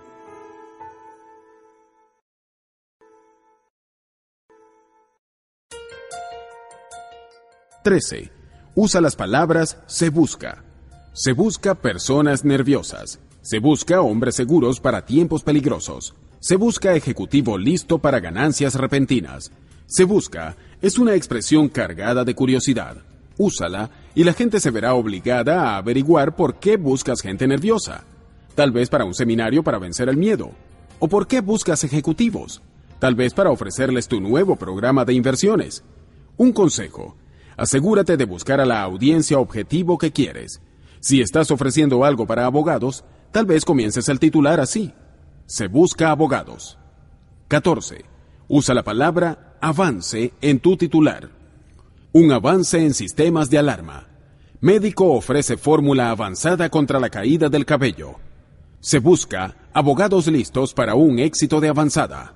[7.86, 8.32] ¡13!
[8.74, 10.64] Usa las palabras se busca.
[11.12, 13.20] Se busca personas nerviosas.
[13.42, 16.16] Se busca hombres seguros para tiempos peligrosos.
[16.40, 19.52] Se busca ejecutivo listo para ganancias repentinas.
[19.86, 23.04] Se busca es una expresión cargada de curiosidad.
[23.38, 28.02] Úsala y la gente se verá obligada a averiguar por qué buscas gente nerviosa.
[28.56, 30.50] Tal vez para un seminario para vencer el miedo.
[30.98, 32.62] ¿O por qué buscas ejecutivos?
[32.98, 35.84] Tal vez para ofrecerles tu nuevo programa de inversiones.
[36.36, 37.14] Un consejo.
[37.56, 40.60] Asegúrate de buscar a la audiencia objetivo que quieres.
[41.00, 44.92] Si estás ofreciendo algo para abogados, tal vez comiences el titular así.
[45.46, 46.78] Se busca abogados.
[47.48, 48.04] 14.
[48.48, 51.30] Usa la palabra avance en tu titular.
[52.12, 54.06] Un avance en sistemas de alarma.
[54.60, 58.16] Médico ofrece fórmula avanzada contra la caída del cabello.
[58.80, 62.34] Se busca abogados listos para un éxito de avanzada.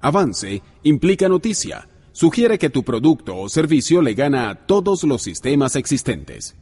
[0.00, 1.89] Avance implica noticia.
[2.12, 6.56] Sugiere que tu producto o servicio le gana a todos los sistemas existentes.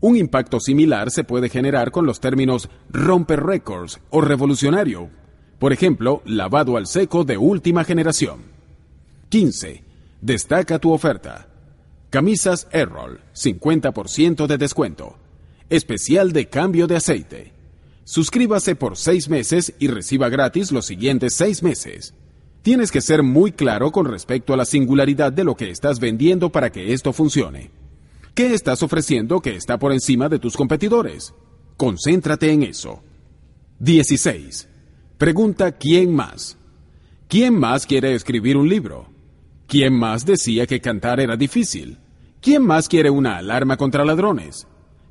[0.00, 5.10] Un impacto similar se puede generar con los términos romper récords o revolucionario,
[5.58, 8.42] por ejemplo, lavado al seco de última generación.
[9.28, 9.84] 15.
[10.20, 11.48] Destaca tu oferta.
[12.10, 15.16] Camisas Errol, 50% de descuento.
[15.68, 17.52] Especial de cambio de aceite.
[18.04, 22.14] Suscríbase por seis meses y reciba gratis los siguientes seis meses.
[22.68, 26.50] Tienes que ser muy claro con respecto a la singularidad de lo que estás vendiendo
[26.50, 27.70] para que esto funcione.
[28.34, 31.32] ¿Qué estás ofreciendo que está por encima de tus competidores?
[31.78, 33.02] Concéntrate en eso.
[33.78, 34.68] 16.
[35.16, 36.58] Pregunta ¿quién más?
[37.26, 39.08] ¿Quién más quiere escribir un libro?
[39.66, 41.96] ¿Quién más decía que cantar era difícil?
[42.42, 44.66] ¿Quién más quiere una alarma contra ladrones?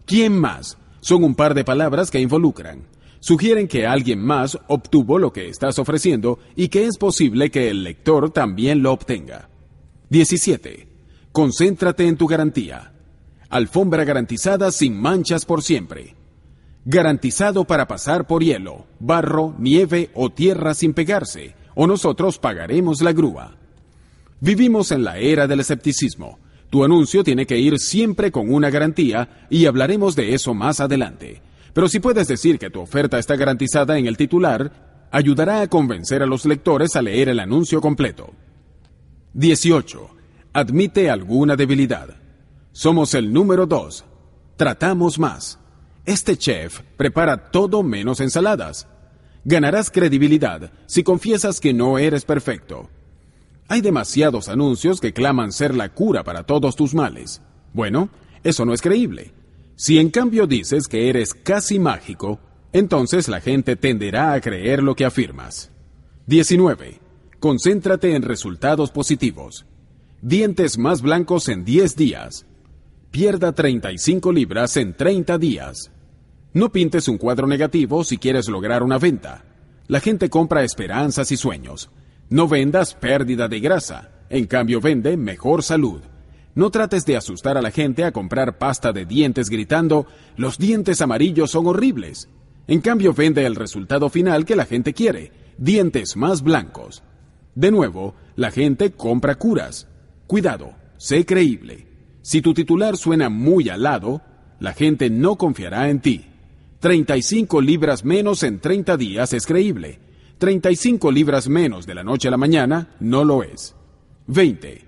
[0.06, 0.78] ¿Quién más?
[1.02, 2.84] Son un par de palabras que involucran.
[3.28, 7.84] Sugieren que alguien más obtuvo lo que estás ofreciendo y que es posible que el
[7.84, 9.50] lector también lo obtenga.
[10.12, 10.88] 17.
[11.34, 12.94] Concéntrate en tu garantía.
[13.50, 16.16] Alfombra garantizada sin manchas por siempre
[16.86, 23.12] garantizado para pasar por hielo, barro, nieve o tierra sin pegarse, o nosotros pagaremos la
[23.12, 23.58] grúa.
[24.40, 26.40] Vivimos en la era del escepticismo.
[26.70, 31.42] Tu anuncio tiene que ir siempre con una garantía y hablaremos de eso más adelante.
[31.78, 36.24] Pero si puedes decir que tu oferta está garantizada en el titular, ayudará a convencer
[36.24, 38.32] a los lectores a leer el anuncio completo.
[39.36, 40.10] 18.
[40.54, 42.16] Admite alguna debilidad.
[42.72, 44.06] Somos el número 2.
[44.56, 45.60] Tratamos más.
[46.04, 48.88] Este chef prepara todo menos ensaladas.
[49.46, 52.90] Ganarás credibilidad si confiesas que no eres perfecto.
[53.68, 57.44] Hay demasiados anuncios que claman ser la cura para todos tus males.
[57.72, 58.10] Bueno,
[58.44, 59.37] eso no es creíble.
[59.80, 62.40] Si en cambio dices que eres casi mágico,
[62.74, 65.72] entonces la gente tenderá a creer lo que afirmas.
[66.26, 67.00] 19.
[67.40, 69.68] Concéntrate en resultados positivos.
[70.20, 72.48] Dientes más blancos en 10 días.
[73.12, 75.92] Pierda 35 libras en 30 días.
[76.54, 79.46] No pintes un cuadro negativo si quieres lograr una venta.
[79.86, 81.92] La gente compra esperanzas y sueños.
[82.32, 86.02] No vendas pérdida de grasa, en cambio vende mejor salud.
[86.58, 91.02] No trates de asustar a la gente a comprar pasta de dientes gritando, los dientes
[91.02, 92.30] amarillos son horribles.
[92.66, 97.04] En cambio vende el resultado final que la gente quiere, dientes más blancos.
[97.54, 99.88] De nuevo, la gente compra curas.
[100.26, 101.86] Cuidado, sé creíble.
[102.24, 104.24] Si tu titular suena muy alado,
[104.60, 106.26] la gente no confiará en ti.
[106.80, 110.00] 35 libras menos en 30 días es creíble.
[110.40, 113.76] 35 libras menos de la noche a la mañana no lo es.
[114.26, 114.87] 20.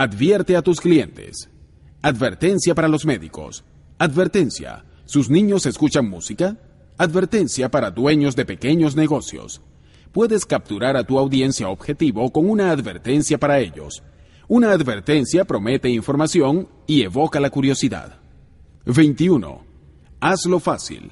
[0.00, 1.50] Advierte a tus clientes.
[2.02, 3.64] Advertencia para los médicos.
[3.98, 4.84] Advertencia.
[5.06, 6.56] ¿Sus niños escuchan música?
[6.98, 9.60] Advertencia para dueños de pequeños negocios.
[10.12, 14.04] Puedes capturar a tu audiencia objetivo con una advertencia para ellos.
[14.46, 18.20] Una advertencia promete información y evoca la curiosidad.
[18.86, 19.64] 21.
[20.20, 21.10] Hazlo fácil.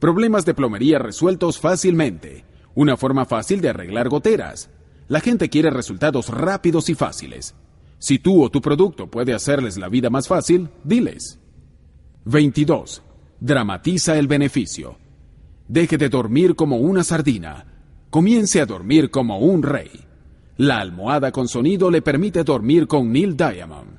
[0.00, 2.44] Problemas de plomería resueltos fácilmente.
[2.74, 4.68] Una forma fácil de arreglar goteras.
[5.06, 7.54] La gente quiere resultados rápidos y fáciles.
[7.98, 11.38] Si tú o tu producto puede hacerles la vida más fácil, diles.
[12.24, 13.02] 22.
[13.40, 14.98] Dramatiza el beneficio.
[15.68, 17.66] Deje de dormir como una sardina.
[18.10, 19.90] Comience a dormir como un rey.
[20.56, 23.98] La almohada con sonido le permite dormir con Neil Diamond.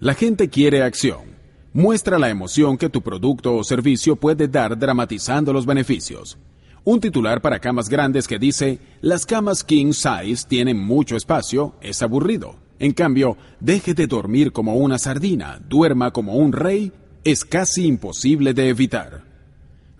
[0.00, 1.34] La gente quiere acción.
[1.72, 6.38] Muestra la emoción que tu producto o servicio puede dar dramatizando los beneficios.
[6.86, 12.02] Un titular para camas grandes que dice, las camas king size tienen mucho espacio, es
[12.02, 12.56] aburrido.
[12.78, 16.92] En cambio, deje de dormir como una sardina, duerma como un rey,
[17.24, 19.24] es casi imposible de evitar.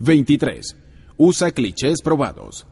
[0.01, 0.77] 23.
[1.16, 2.66] Usa clichés probados.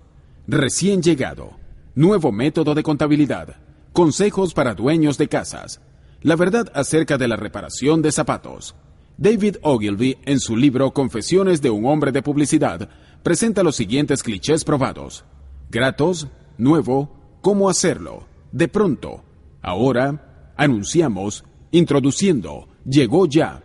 [0.46, 1.53] Recién llegado.
[1.94, 3.57] Nuevo método de contabilidad.
[3.94, 5.81] Consejos para dueños de casas.
[6.20, 8.75] La verdad acerca de la reparación de zapatos.
[9.22, 12.88] David Ogilvy, en su libro Confesiones de un hombre de publicidad,
[13.22, 15.24] presenta los siguientes clichés probados.
[15.70, 16.26] Gratos,
[16.58, 19.22] nuevo, cómo hacerlo, de pronto,
[19.62, 23.62] ahora, anunciamos, introduciendo, llegó ya,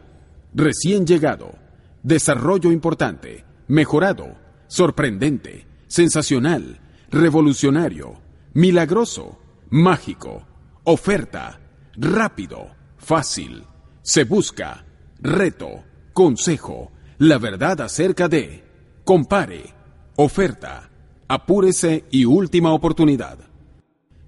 [0.53, 1.55] recién llegado,
[2.03, 4.35] desarrollo importante, mejorado,
[4.67, 8.21] sorprendente, sensacional, revolucionario,
[8.53, 9.39] milagroso,
[9.71, 10.45] mágico,
[10.83, 11.59] oferta,
[11.95, 13.63] rápido, fácil,
[14.03, 14.85] se busca,
[15.19, 18.63] reto, consejo, la verdad acerca de,
[19.03, 19.73] compare,
[20.15, 20.89] oferta,
[21.27, 23.39] apúrese y última oportunidad.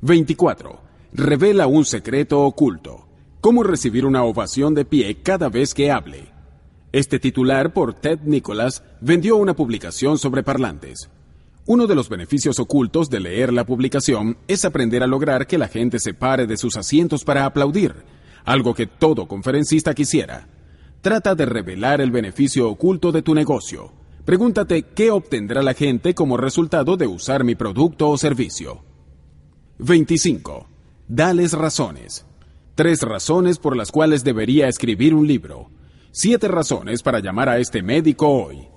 [0.02, 0.82] 24.
[1.14, 3.08] Revela un secreto oculto.
[3.42, 6.30] ¿Cómo recibir una ovación de pie cada vez que hable?
[6.92, 11.10] Este titular por Ted Nicholas vendió una publicación sobre parlantes.
[11.66, 15.68] Uno de los beneficios ocultos de leer la publicación es aprender a lograr que la
[15.68, 17.94] gente se pare de sus asientos para aplaudir,
[18.44, 20.48] algo que todo conferencista quisiera.
[21.02, 23.94] Trata de revelar el beneficio oculto de tu negocio.
[24.26, 28.84] Pregúntate qué obtendrá la gente como resultado de usar mi producto o servicio.
[29.78, 30.68] 25.
[31.08, 32.26] Dales razones.
[32.76, 35.70] Tres razones por las cuales debería escribir un libro.
[36.12, 38.68] Siete razones para llamar a este médico hoy.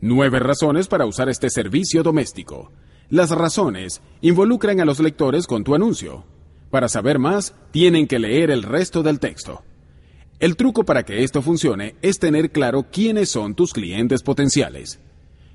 [0.00, 2.72] Nueve razones para usar este servicio doméstico.
[3.10, 6.24] Las razones involucran a los lectores con tu anuncio.
[6.70, 9.62] Para saber más, tienen que leer el resto del texto.
[10.40, 15.00] El truco para que esto funcione es tener claro quiénes son tus clientes potenciales.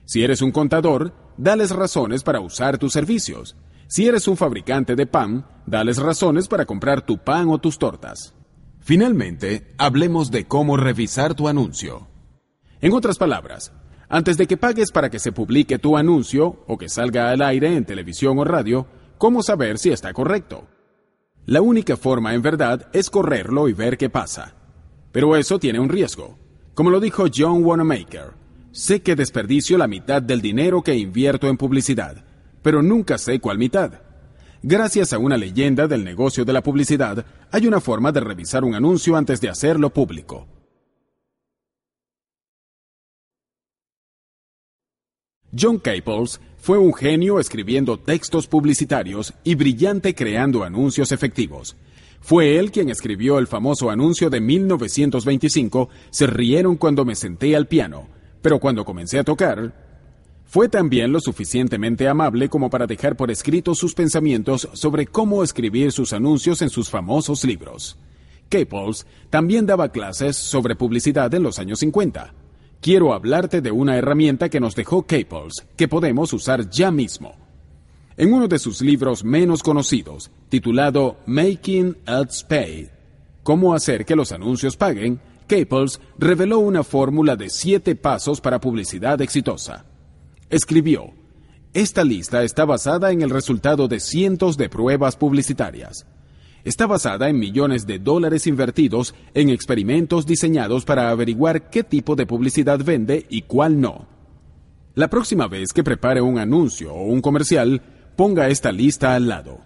[0.03, 3.55] Si eres un contador, dales razones para usar tus servicios.
[3.87, 8.33] Si eres un fabricante de pan, dales razones para comprar tu pan o tus tortas.
[8.81, 12.09] Finalmente, hablemos de cómo revisar tu anuncio.
[12.81, 13.71] En otras palabras,
[14.09, 17.77] antes de que pagues para que se publique tu anuncio o que salga al aire
[17.77, 18.85] en televisión o radio,
[19.17, 20.67] ¿cómo saber si está correcto?
[21.45, 24.55] La única forma en verdad es correrlo y ver qué pasa.
[25.13, 26.37] Pero eso tiene un riesgo.
[26.73, 28.33] Como lo dijo John Wanamaker,
[28.71, 32.25] sé que desperdicio la mitad del dinero que invierto en publicidad,
[32.63, 34.01] pero nunca sé cuál mitad.
[34.63, 38.73] Gracias a una leyenda del negocio de la publicidad, hay una forma de revisar un
[38.73, 40.47] anuncio antes de hacerlo público.
[45.55, 51.77] John Caples fue un genio escribiendo textos publicitarios y brillante creando anuncios efectivos.
[52.23, 57.67] Fue él quien escribió el famoso anuncio de 1925, Se rieron cuando me senté al
[57.67, 58.07] piano,
[58.41, 59.73] pero cuando comencé a tocar,
[60.45, 65.91] fue también lo suficientemente amable como para dejar por escrito sus pensamientos sobre cómo escribir
[65.91, 67.97] sus anuncios en sus famosos libros.
[68.47, 72.33] Caples también daba clases sobre publicidad en los años 50.
[72.79, 77.42] Quiero hablarte de una herramienta que nos dejó Caples, que podemos usar ya mismo.
[78.15, 82.89] En uno de sus libros menos conocidos, titulado Making Ads Pay,
[83.41, 89.19] Cómo hacer que los anuncios paguen, Caples reveló una fórmula de siete pasos para publicidad
[89.21, 89.85] exitosa.
[90.49, 91.11] Escribió,
[91.73, 96.05] esta lista está basada en el resultado de cientos de pruebas publicitarias.
[96.63, 102.27] Está basada en millones de dólares invertidos en experimentos diseñados para averiguar qué tipo de
[102.27, 104.07] publicidad vende y cuál no.
[104.95, 107.81] La próxima vez que prepare un anuncio o un comercial,
[108.15, 109.59] ponga esta lista al lado.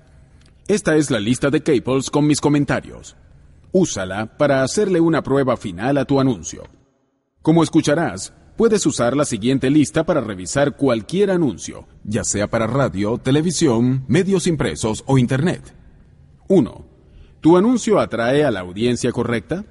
[0.68, 3.16] Esta es la lista de Caples con mis comentarios.
[3.72, 6.64] Úsala para hacerle una prueba final a tu anuncio.
[7.42, 13.18] Como escucharás, puedes usar la siguiente lista para revisar cualquier anuncio, ya sea para radio,
[13.18, 15.74] televisión, medios impresos o Internet.
[16.48, 16.86] 1.
[17.42, 19.66] ¿Tu anuncio atrae a la audiencia correcta?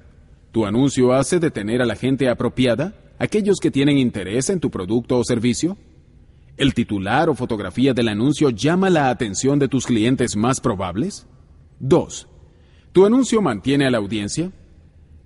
[0.51, 5.17] ¿Tu anuncio hace detener a la gente apropiada, aquellos que tienen interés en tu producto
[5.17, 5.77] o servicio?
[6.57, 11.27] ¿El titular o fotografía del anuncio llama la atención de tus clientes más probables?
[11.79, 12.27] 2.
[12.91, 14.51] ¿Tu anuncio mantiene a la audiencia?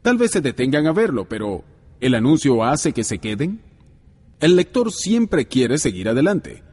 [0.01, 1.63] Tal vez se detengan a verlo, pero
[2.01, 3.61] ¿el anuncio hace que se queden?
[4.41, 6.63] El lector siempre quiere seguir adelante.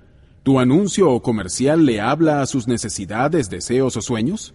[0.42, 4.54] ¿Tu anuncio o comercial le habla a sus necesidades, deseos o sueños?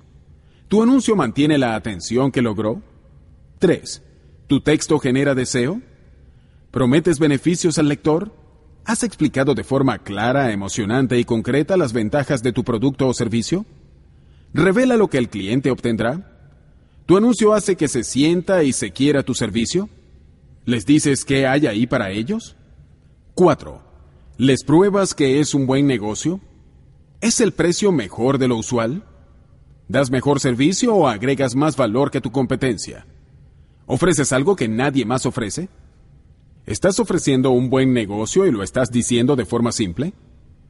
[0.68, 2.82] ¿Tu anuncio mantiene la atención que logró?
[3.60, 4.04] 3.
[4.47, 5.82] ¿Tu texto genera deseo?
[6.72, 8.43] ¿Prometes beneficios al lector?
[8.86, 13.66] ¿Has explicado de forma clara, emocionante y concreta las ventajas de tu producto o servicio?
[14.54, 16.30] ¿Revela lo que el cliente obtendrá?
[17.06, 19.90] ¿Tu anuncio hace que se sienta y se quiera tu servicio?
[20.66, 22.58] ¿Les dices qué hay ahí para ellos?
[23.36, 23.82] 4.
[24.38, 26.42] ¿Les pruebas que es un buen negocio?
[27.22, 29.06] ¿Es el precio mejor de lo usual?
[29.88, 33.06] ¿Das mejor servicio o agregas más valor que tu competencia?
[33.86, 35.70] ¿Ofreces algo que nadie más ofrece?
[36.66, 40.14] ¿Estás ofreciendo un buen negocio y lo estás diciendo de forma simple?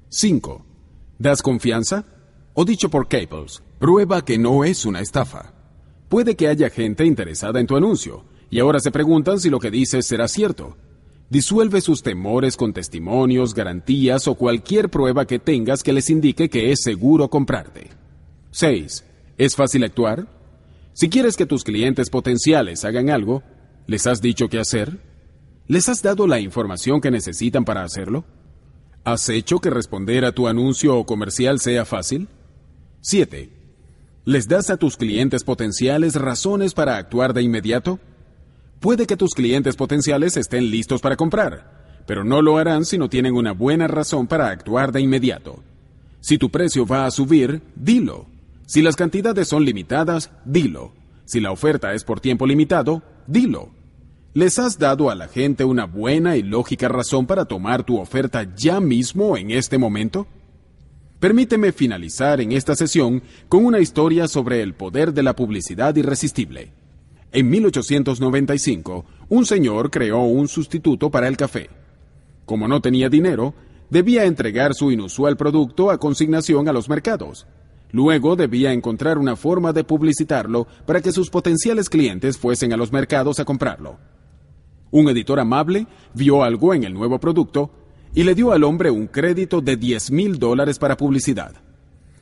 [0.09, 0.65] 5.
[1.19, 2.05] ¿Das confianza?
[2.55, 5.53] O dicho por Cables, prueba que no es una estafa.
[6.09, 9.69] Puede que haya gente interesada en tu anuncio, y ahora se preguntan si lo que
[9.69, 10.77] dices será cierto.
[11.29, 16.71] Disuelve sus temores con testimonios, garantías o cualquier prueba que tengas que les indique que
[16.71, 17.91] es seguro comprarte.
[18.49, 19.05] 6.
[19.37, 20.27] ¿Es fácil actuar?
[20.93, 23.43] Si quieres que tus clientes potenciales hagan algo,
[23.85, 25.12] ¿les has dicho qué hacer?
[25.67, 28.25] ¿Les has dado la información que necesitan para hacerlo?
[29.05, 32.27] ¿Has hecho que responder a tu anuncio o comercial sea fácil?
[32.99, 33.49] 7.
[34.25, 37.99] ¿Les das a tus clientes potenciales razones para actuar de inmediato?
[38.81, 43.07] Puede que tus clientes potenciales estén listos para comprar, pero no lo harán si no
[43.07, 45.63] tienen una buena razón para actuar de inmediato.
[46.19, 48.25] Si tu precio va a subir, dilo.
[48.65, 50.91] Si las cantidades son limitadas, dilo.
[51.23, 53.71] Si la oferta es por tiempo limitado, dilo.
[54.35, 58.47] ¿Les has dado a la gente una buena y lógica razón para tomar tu oferta
[58.55, 60.25] ya mismo en este momento?
[61.19, 66.71] Permíteme finalizar en esta sesión con una historia sobre el poder de la publicidad irresistible.
[67.31, 71.69] En 1895, un señor creó un sustituto para el café.
[72.45, 73.53] Como no tenía dinero,
[73.91, 77.45] debía entregar su inusual producto a consignación a los mercados.
[77.91, 82.91] Luego debía encontrar una forma de publicitarlo para que sus potenciales clientes fuesen a los
[82.91, 83.99] mercados a comprarlo.
[84.93, 87.71] Un editor amable vio algo en el nuevo producto
[88.13, 91.55] y le dio al hombre un crédito de 10 mil dólares para publicidad.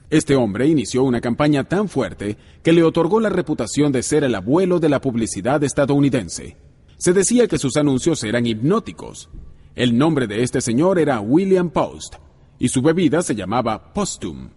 [0.09, 4.33] Este hombre inició una campaña tan fuerte que le otorgó la reputación de ser el
[4.35, 6.55] abuelo de la publicidad estadounidense.
[6.95, 9.29] Se decía que sus anuncios eran hipnóticos.
[9.75, 12.15] El nombre de este señor era William Post
[12.57, 14.49] y su bebida se llamaba Postum.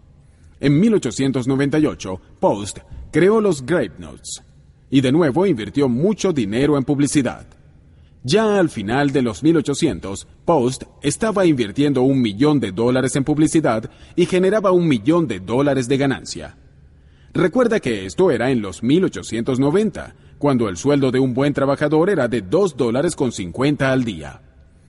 [0.60, 2.78] En 1898, Post
[3.10, 4.40] creó los Grape Notes
[4.88, 7.63] y de nuevo invirtió mucho dinero en publicidad.
[8.26, 13.90] Ya al final de los 1800, Post estaba invirtiendo un millón de dólares en publicidad
[14.16, 16.56] y generaba un millón de dólares de ganancia.
[17.34, 22.26] Recuerda que esto era en los 1890, cuando el sueldo de un buen trabajador era
[22.26, 24.40] de 2 dólares con 50 al día.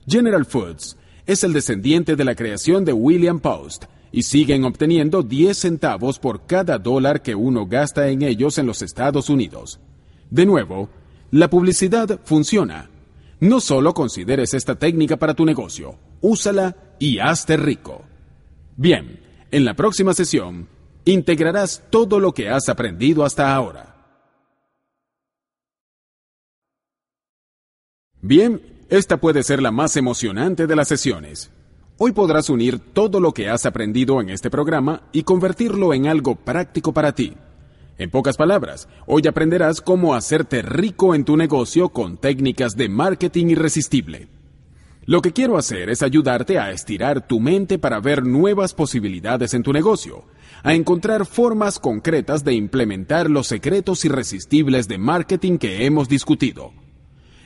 [0.06, 5.58] General Foods es el descendiente de la creación de William Post y siguen obteniendo 10
[5.58, 9.78] centavos por cada dólar que uno gasta en ellos en los Estados Unidos.
[10.30, 10.88] De nuevo,
[11.30, 12.88] la publicidad funciona
[13.40, 18.04] no solo consideres esta técnica para tu negocio, úsala y hazte rico.
[18.76, 19.20] Bien,
[19.50, 20.68] en la próxima sesión,
[21.04, 23.94] integrarás todo lo que has aprendido hasta ahora.
[28.20, 31.50] Bien, esta puede ser la más emocionante de las sesiones.
[31.98, 36.34] Hoy podrás unir todo lo que has aprendido en este programa y convertirlo en algo
[36.34, 37.34] práctico para ti.
[37.98, 43.46] En pocas palabras, hoy aprenderás cómo hacerte rico en tu negocio con técnicas de marketing
[43.46, 44.28] irresistible.
[45.06, 49.62] Lo que quiero hacer es ayudarte a estirar tu mente para ver nuevas posibilidades en
[49.62, 50.24] tu negocio,
[50.62, 56.72] a encontrar formas concretas de implementar los secretos irresistibles de marketing que hemos discutido.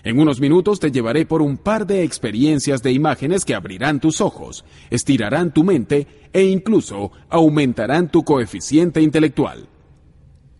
[0.03, 4.20] En unos minutos te llevaré por un par de experiencias de imágenes que abrirán tus
[4.20, 9.68] ojos, estirarán tu mente e incluso aumentarán tu coeficiente intelectual.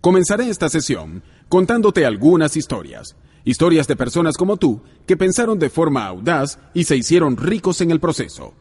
[0.01, 6.07] Comenzaré esta sesión contándote algunas historias, historias de personas como tú que pensaron de forma
[6.07, 8.55] audaz y se hicieron ricos en el proceso.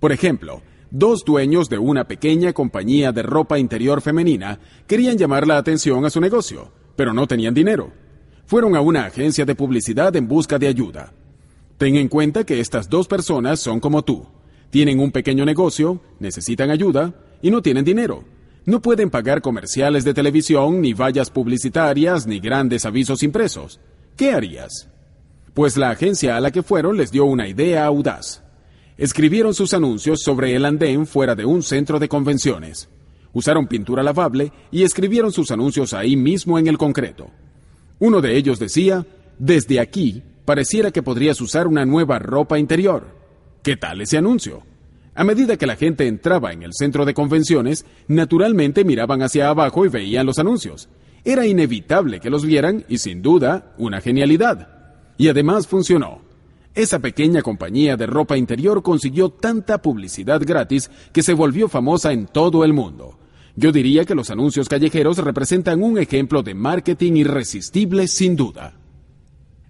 [0.00, 0.60] Por ejemplo,
[0.90, 6.10] dos dueños de una pequeña compañía de ropa interior femenina querían llamar la atención a
[6.10, 7.92] su negocio, pero no tenían dinero.
[8.44, 11.14] Fueron a una agencia de publicidad en busca de ayuda.
[11.78, 14.26] Ten en cuenta que estas dos personas son como tú.
[14.68, 18.35] Tienen un pequeño negocio, necesitan ayuda y no tienen dinero.
[18.66, 23.78] No pueden pagar comerciales de televisión, ni vallas publicitarias, ni grandes avisos impresos.
[24.16, 24.88] ¿Qué harías?
[25.54, 28.42] Pues la agencia a la que fueron les dio una idea audaz.
[28.98, 32.88] Escribieron sus anuncios sobre el andén fuera de un centro de convenciones.
[33.32, 37.30] Usaron pintura lavable y escribieron sus anuncios ahí mismo en el concreto.
[38.00, 39.06] Uno de ellos decía,
[39.38, 43.14] desde aquí pareciera que podrías usar una nueva ropa interior.
[43.62, 44.64] ¿Qué tal ese anuncio?
[45.16, 49.86] A medida que la gente entraba en el centro de convenciones, naturalmente miraban hacia abajo
[49.86, 50.90] y veían los anuncios.
[51.24, 54.68] Era inevitable que los vieran y sin duda una genialidad.
[55.16, 56.20] Y además funcionó.
[56.74, 62.26] Esa pequeña compañía de ropa interior consiguió tanta publicidad gratis que se volvió famosa en
[62.26, 63.18] todo el mundo.
[63.56, 68.74] Yo diría que los anuncios callejeros representan un ejemplo de marketing irresistible sin duda.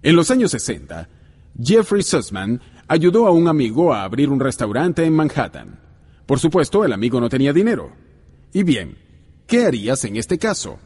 [0.03, 1.07] En los años 60,
[1.63, 5.79] Jeffrey Sussman ayudó a un amigo a abrir un restaurante en Manhattan.
[6.25, 7.91] Por supuesto, el amigo no tenía dinero.
[8.53, 8.97] Y bien,
[9.45, 10.79] ¿qué harías en este caso?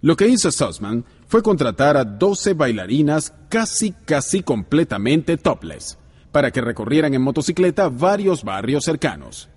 [0.00, 5.98] Lo que hizo Sussman fue contratar a 12 bailarinas casi casi completamente topless
[6.30, 9.48] para que recorrieran en motocicleta varios barrios cercanos.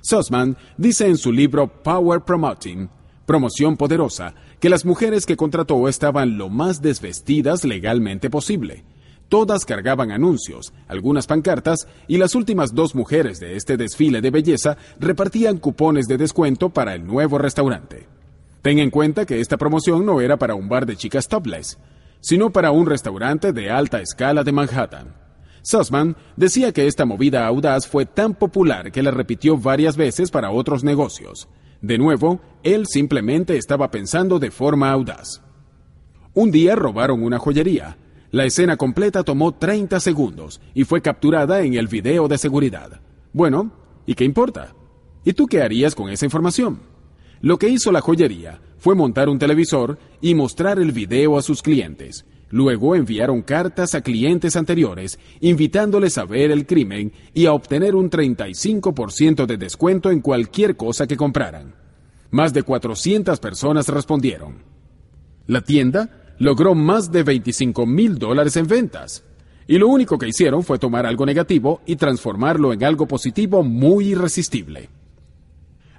[0.00, 2.88] Sussman dice en su libro Power Promoting,
[3.26, 8.84] Promoción Poderosa, que las mujeres que contrató estaban lo más desvestidas legalmente posible.
[9.30, 14.76] Todas cargaban anuncios, algunas pancartas, y las últimas dos mujeres de este desfile de belleza
[14.98, 18.08] repartían cupones de descuento para el nuevo restaurante.
[18.60, 21.78] Ten en cuenta que esta promoción no era para un bar de chicas topless,
[22.20, 25.14] sino para un restaurante de alta escala de Manhattan.
[25.62, 30.50] Sussman decía que esta movida audaz fue tan popular que la repitió varias veces para
[30.50, 31.48] otros negocios.
[31.80, 35.40] De nuevo, él simplemente estaba pensando de forma audaz.
[36.34, 37.96] Un día robaron una joyería.
[38.32, 43.00] La escena completa tomó 30 segundos y fue capturada en el video de seguridad.
[43.32, 43.72] Bueno,
[44.06, 44.72] ¿y qué importa?
[45.24, 46.78] ¿Y tú qué harías con esa información?
[47.40, 51.60] Lo que hizo la joyería fue montar un televisor y mostrar el video a sus
[51.60, 52.24] clientes.
[52.50, 58.10] Luego enviaron cartas a clientes anteriores invitándoles a ver el crimen y a obtener un
[58.10, 61.74] 35% de descuento en cualquier cosa que compraran.
[62.30, 64.62] Más de 400 personas respondieron.
[65.46, 69.24] La tienda logró más de 25 mil dólares en ventas.
[69.66, 74.08] Y lo único que hicieron fue tomar algo negativo y transformarlo en algo positivo muy
[74.08, 74.88] irresistible.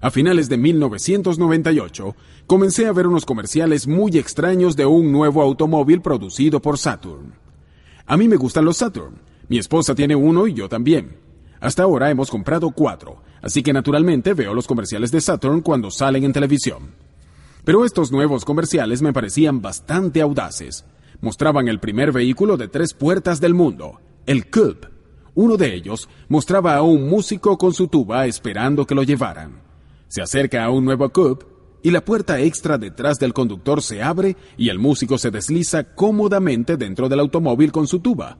[0.01, 2.15] A finales de 1998,
[2.47, 7.35] comencé a ver unos comerciales muy extraños de un nuevo automóvil producido por Saturn.
[8.07, 9.21] A mí me gustan los Saturn.
[9.47, 11.17] Mi esposa tiene uno y yo también.
[11.59, 16.23] Hasta ahora hemos comprado cuatro, así que naturalmente veo los comerciales de Saturn cuando salen
[16.23, 16.95] en televisión.
[17.63, 20.85] Pero estos nuevos comerciales me parecían bastante audaces.
[21.21, 24.89] Mostraban el primer vehículo de tres puertas del mundo, el Cube.
[25.35, 29.61] Uno de ellos mostraba a un músico con su tuba esperando que lo llevaran.
[30.07, 31.45] Se acerca a un nuevo coupe
[31.83, 36.77] y la puerta extra detrás del conductor se abre y el músico se desliza cómodamente
[36.77, 38.37] dentro del automóvil con su tuba.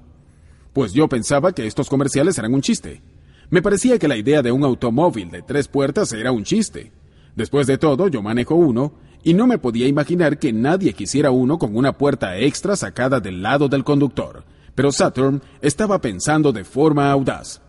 [0.74, 3.02] Pues yo pensaba que estos comerciales eran un chiste.
[3.50, 6.92] Me parecía que la idea de un automóvil de tres puertas era un chiste.
[7.36, 8.94] Después de todo, yo manejo uno
[9.24, 13.42] y no me podía imaginar que nadie quisiera uno con una puerta extra sacada del
[13.42, 14.44] lado del conductor.
[14.76, 17.62] Pero Saturn estaba pensando de forma audaz.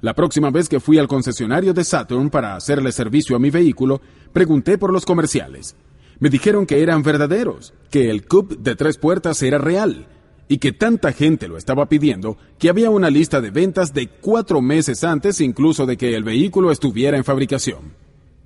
[0.00, 4.00] La próxima vez que fui al concesionario de Saturn para hacerle servicio a mi vehículo,
[4.32, 5.76] pregunté por los comerciales.
[6.18, 10.06] Me dijeron que eran verdaderos, que el Coupe de tres puertas era real,
[10.48, 14.60] y que tanta gente lo estaba pidiendo que había una lista de ventas de cuatro
[14.60, 17.94] meses antes incluso de que el vehículo estuviera en fabricación.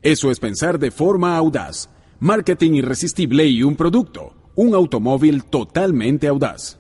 [0.03, 1.91] Eso es pensar de forma audaz,
[2.21, 6.79] marketing irresistible y un producto, un automóvil totalmente audaz.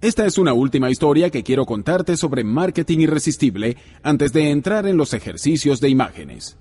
[0.00, 4.96] Esta es una última historia que quiero contarte sobre marketing irresistible antes de entrar en
[4.96, 6.58] los ejercicios de imágenes.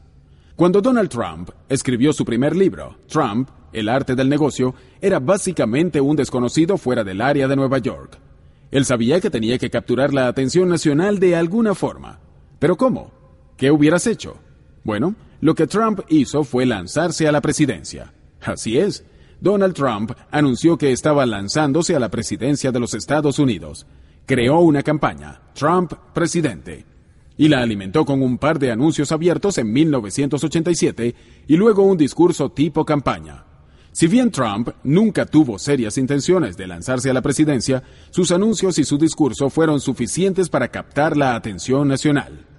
[0.55, 6.15] Cuando Donald Trump escribió su primer libro, Trump, El arte del negocio, era básicamente un
[6.15, 8.19] desconocido fuera del área de Nueva York.
[8.69, 12.19] Él sabía que tenía que capturar la atención nacional de alguna forma.
[12.59, 13.11] ¿Pero cómo?
[13.57, 14.37] ¿Qué hubieras hecho?
[14.83, 18.13] Bueno, lo que Trump hizo fue lanzarse a la presidencia.
[18.39, 19.03] Así es,
[19.41, 23.85] Donald Trump anunció que estaba lanzándose a la presidencia de los Estados Unidos.
[24.25, 26.85] Creó una campaña, Trump Presidente,
[27.35, 31.13] y la alimentó con un par de anuncios abiertos en 1987
[31.45, 33.43] y luego un discurso tipo campaña.
[33.91, 38.85] Si bien Trump nunca tuvo serias intenciones de lanzarse a la presidencia, sus anuncios y
[38.85, 42.52] su discurso fueron suficientes para captar la atención nacional.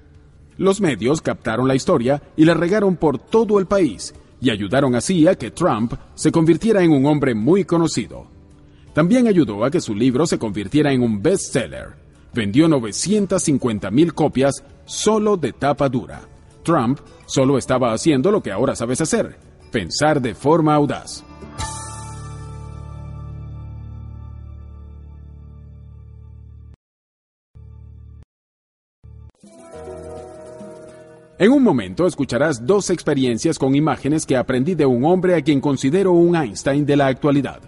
[0.57, 5.27] Los medios captaron la historia y la regaron por todo el país, y ayudaron así
[5.27, 8.27] a que Trump se convirtiera en un hombre muy conocido.
[8.93, 12.03] También ayudó a que su libro se convirtiera en un bestseller.
[12.33, 16.23] vendió 950.000 copias solo de tapa dura.
[16.65, 19.39] Trump solo estaba haciendo lo que ahora sabes hacer,
[19.71, 21.25] pensar de forma audaz.
[31.37, 35.61] En un momento escucharás dos experiencias con imágenes que aprendí de un hombre a quien
[35.61, 37.61] considero un Einstein de la actualidad.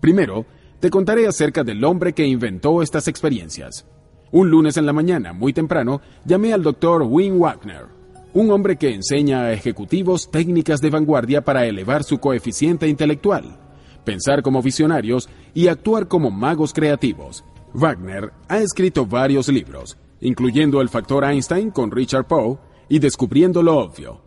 [0.00, 0.46] Primero,
[0.80, 3.84] te contaré acerca del hombre que inventó estas experiencias.
[4.32, 7.84] Un lunes en la mañana, muy temprano, llamé al doctor Wim Wagner,
[8.32, 13.58] un hombre que enseña a ejecutivos técnicas de vanguardia para elevar su coeficiente intelectual,
[14.04, 17.44] pensar como visionarios y actuar como magos creativos.
[17.74, 22.56] Wagner ha escrito varios libros, incluyendo El factor Einstein con Richard Poe,
[22.88, 24.20] y descubriendo lo obvio.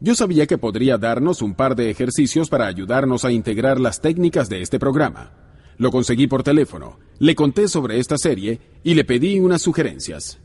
[0.00, 4.48] Yo sabía que podría darnos un par de ejercicios para ayudarnos a integrar las técnicas
[4.48, 5.30] de este programa.
[5.78, 10.38] Lo conseguí por teléfono, le conté sobre esta serie y le pedí unas sugerencias.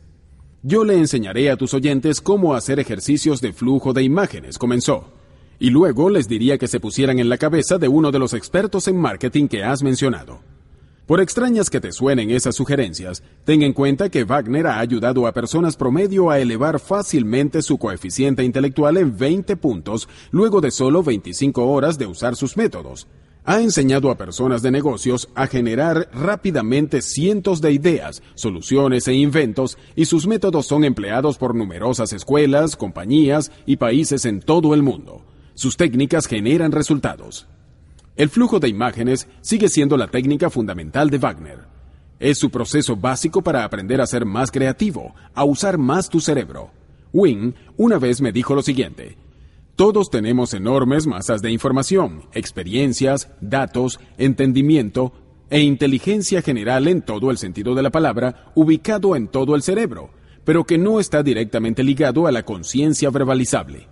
[0.64, 5.14] Yo le enseñaré a tus oyentes cómo hacer ejercicios de flujo de imágenes, comenzó.
[5.60, 8.88] Y luego les diría que se pusieran en la cabeza de uno de los expertos
[8.88, 10.40] en marketing que has mencionado.
[11.08, 15.32] Por extrañas que te suenen esas sugerencias, ten en cuenta que Wagner ha ayudado a
[15.32, 21.66] personas promedio a elevar fácilmente su coeficiente intelectual en 20 puntos luego de solo 25
[21.66, 23.08] horas de usar sus métodos.
[23.46, 29.78] Ha enseñado a personas de negocios a generar rápidamente cientos de ideas, soluciones e inventos,
[29.96, 35.24] y sus métodos son empleados por numerosas escuelas, compañías y países en todo el mundo.
[35.54, 37.48] Sus técnicas generan resultados.
[38.18, 41.60] El flujo de imágenes sigue siendo la técnica fundamental de Wagner.
[42.20, 46.72] Es su proceso básico para aprender a ser más creativo, a usar más tu cerebro.
[47.14, 49.18] Wing una vez me dijo lo siguiente.
[49.76, 55.14] Todos tenemos enormes masas de información, experiencias, datos, entendimiento
[55.52, 60.10] e inteligencia general en todo el sentido de la palabra, ubicado en todo el cerebro,
[60.44, 63.88] pero que no está directamente ligado a la conciencia verbalizable.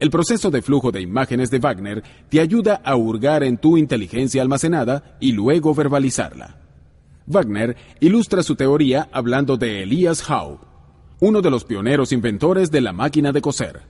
[0.00, 4.40] El proceso de flujo de imágenes de Wagner te ayuda a hurgar en tu inteligencia
[4.40, 6.56] almacenada y luego verbalizarla.
[7.26, 10.58] Wagner ilustra su teoría hablando de Elias Howe,
[11.20, 13.82] uno de los pioneros inventores de la máquina de coser.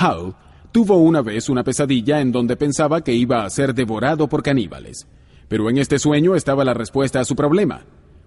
[0.00, 0.34] Howe
[0.72, 5.06] tuvo una vez una pesadilla en donde pensaba que iba a ser devorado por caníbales.
[5.48, 7.82] Pero en este sueño estaba la respuesta a su problema.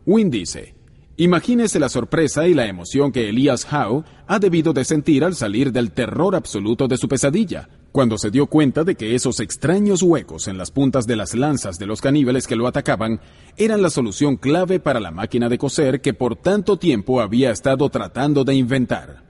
[0.06, 0.76] Wynne dice,
[1.22, 5.72] Imagínese la sorpresa y la emoción que Elias Howe ha debido de sentir al salir
[5.72, 10.48] del terror absoluto de su pesadilla, cuando se dio cuenta de que esos extraños huecos
[10.48, 13.22] en las puntas de las lanzas de los caníbales que lo atacaban
[13.56, 17.88] eran la solución clave para la máquina de coser que por tanto tiempo había estado
[17.90, 19.22] tratando de inventar.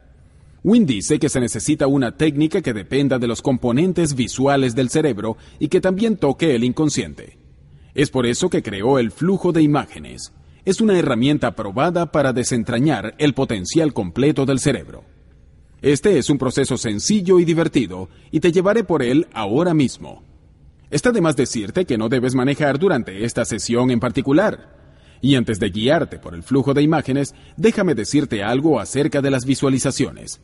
[0.63, 5.35] Wynne dice que se necesita una técnica que dependa de los componentes visuales del cerebro
[5.59, 7.37] y que también toque el inconsciente.
[7.93, 10.31] Es por eso que creó el flujo de imágenes,
[10.65, 15.03] es una herramienta probada para desentrañar el potencial completo del cerebro.
[15.81, 20.23] Este es un proceso sencillo y divertido, y te llevaré por él ahora mismo.
[20.91, 24.77] Está de más decirte que no debes manejar durante esta sesión en particular.
[25.21, 29.45] Y antes de guiarte por el flujo de imágenes, déjame decirte algo acerca de las
[29.45, 30.41] visualizaciones.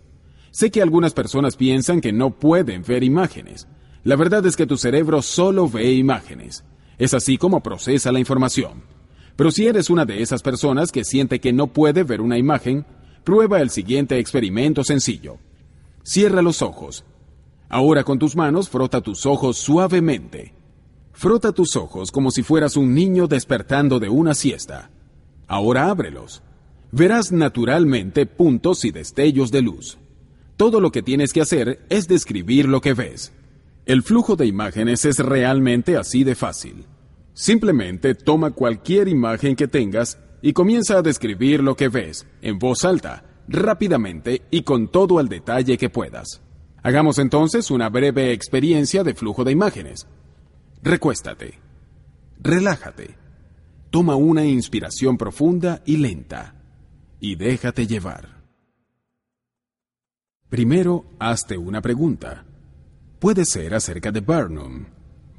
[0.51, 3.67] Sé que algunas personas piensan que no pueden ver imágenes.
[4.03, 6.63] La verdad es que tu cerebro solo ve imágenes.
[6.97, 8.96] Es así como procesa la información.
[9.37, 12.85] Pero si eres una de esas personas que siente que no puede ver una imagen,
[13.23, 15.37] prueba el siguiente experimento sencillo.
[16.03, 17.05] Cierra los ojos.
[17.69, 20.55] Ahora con tus manos frota tus ojos suavemente.
[21.13, 24.89] Frota tus ojos como si fueras un niño despertando de una siesta.
[25.47, 26.41] Ahora ábrelos.
[26.91, 29.99] Verás naturalmente puntos y destellos de luz.
[30.55, 33.33] Todo lo que tienes que hacer es describir lo que ves.
[33.85, 36.85] El flujo de imágenes es realmente así de fácil.
[37.37, 42.83] Simplemente toma cualquier imagen que tengas y comienza a describir lo que ves, en voz
[42.83, 46.41] alta, rápidamente y con todo el detalle que puedas.
[46.81, 50.07] Hagamos entonces una breve experiencia de flujo de imágenes.
[50.81, 51.59] Recuéstate.
[52.39, 53.15] Relájate.
[53.91, 56.55] Toma una inspiración profunda y lenta.
[57.19, 58.41] Y déjate llevar.
[60.49, 62.45] Primero, hazte una pregunta.
[63.19, 64.87] Puede ser acerca de Burnham,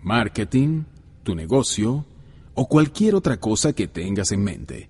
[0.01, 0.85] marketing,
[1.29, 2.07] tu negocio
[2.55, 4.89] o cualquier otra cosa que tengas en mente.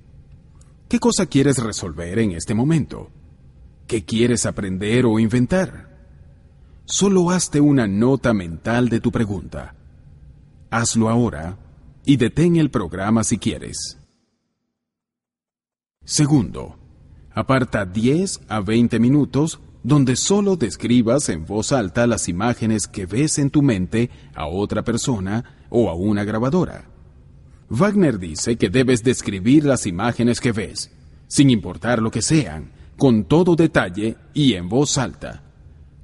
[0.88, 3.10] ¿Qué cosa quieres resolver en este momento?
[3.88, 5.98] ¿Qué quieres aprender o inventar?
[6.84, 9.74] Solo hazte una nota mental de tu pregunta.
[10.70, 11.58] Hazlo ahora
[12.04, 13.98] y detén el programa si quieres.
[16.04, 16.78] Segundo,
[17.34, 23.38] aparta 10 a 20 minutos donde solo describas en voz alta las imágenes que ves
[23.38, 26.86] en tu mente a otra persona o a una grabadora.
[27.70, 30.90] Wagner dice que debes describir las imágenes que ves.
[31.30, 35.42] sin importar lo que sean, con todo detalle y en voz alta.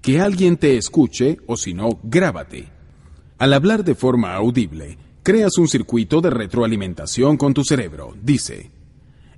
[0.03, 2.69] Que alguien te escuche o si no, grábate.
[3.39, 8.71] Al hablar de forma audible, creas un circuito de retroalimentación con tu cerebro, dice.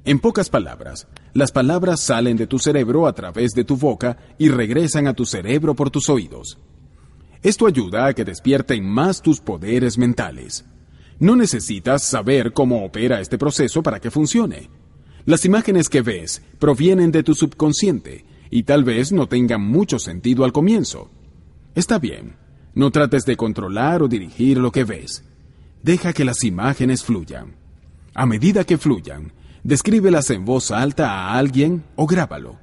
[0.07, 4.51] En pocas palabras, las palabras salen de tu cerebro a través de tu boca y
[4.51, 6.61] regresan a tu cerebro por tus oídos.
[7.43, 10.65] Esto ayuda a que despierten más tus poderes mentales.
[11.19, 14.71] No necesitas saber cómo opera este proceso para que funcione.
[15.25, 20.45] Las imágenes que ves provienen de tu subconsciente y tal vez no tengan mucho sentido
[20.45, 21.11] al comienzo.
[21.75, 22.37] Está bien,
[22.75, 25.25] no trates de controlar o dirigir lo que ves.
[25.83, 27.57] Deja que las imágenes fluyan.
[28.15, 29.33] A medida que fluyan,
[29.67, 32.57] descríbelas en voz alta a alguien o grábalo.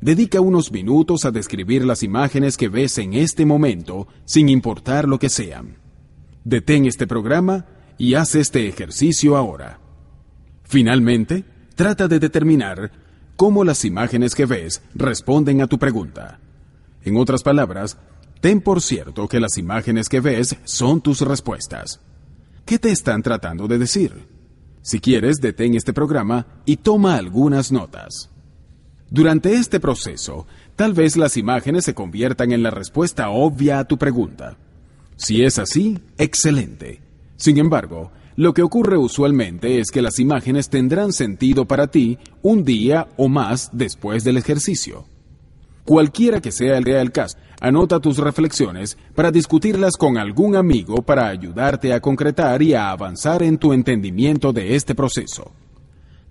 [0.00, 5.18] Dedica unos minutos a describir las imágenes que ves en este momento, sin importar lo
[5.20, 5.76] que sean.
[6.42, 7.66] Detén este programa
[7.96, 9.78] y haz este ejercicio ahora.
[10.64, 11.44] Finalmente,
[11.76, 12.90] trata de determinar
[13.36, 16.40] cómo las imágenes que ves responden a tu pregunta.
[17.04, 17.96] En otras palabras,
[18.40, 22.00] ten por cierto que las imágenes que ves son tus respuestas.
[22.64, 24.33] ¿Qué te están tratando de decir?
[24.84, 28.28] Si quieres, detén este programa y toma algunas notas.
[29.08, 33.96] Durante este proceso, tal vez las imágenes se conviertan en la respuesta obvia a tu
[33.96, 34.58] pregunta.
[35.16, 37.00] Si es así, excelente.
[37.36, 42.62] Sin embargo, lo que ocurre usualmente es que las imágenes tendrán sentido para ti un
[42.62, 45.06] día o más después del ejercicio.
[45.84, 51.28] Cualquiera que sea el real caso, anota tus reflexiones para discutirlas con algún amigo para
[51.28, 55.52] ayudarte a concretar y a avanzar en tu entendimiento de este proceso.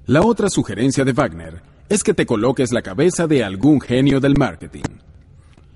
[0.07, 4.35] La otra sugerencia de Wagner es que te coloques la cabeza de algún genio del
[4.35, 4.81] marketing.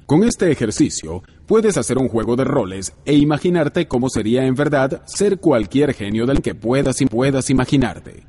[0.07, 5.03] Con este ejercicio, puedes hacer un juego de roles e imaginarte cómo sería en verdad
[5.05, 8.23] ser cualquier genio del que puedas y puedas imaginarte.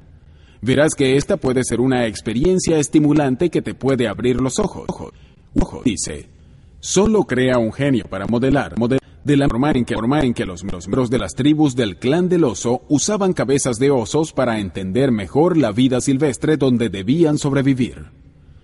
[0.60, 4.86] Verás que esta puede ser una experiencia estimulante que te puede abrir los ojos.
[5.84, 6.28] Dice,
[6.80, 8.74] solo crea un genio para modelar,
[9.24, 12.44] de la forma en que, en que los miembros de las tribus del clan del
[12.44, 18.06] oso usaban cabezas de osos para entender mejor la vida silvestre donde debían sobrevivir.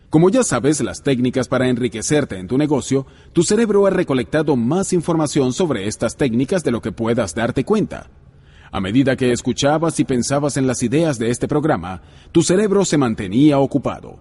[0.09, 4.92] Como ya sabes las técnicas para enriquecerte en tu negocio, tu cerebro ha recolectado más
[4.92, 8.11] información sobre estas técnicas de lo que puedas darte cuenta.
[8.70, 12.97] A medida que escuchabas y pensabas en las ideas de este programa, tu cerebro se
[12.97, 14.20] mantenía ocupado.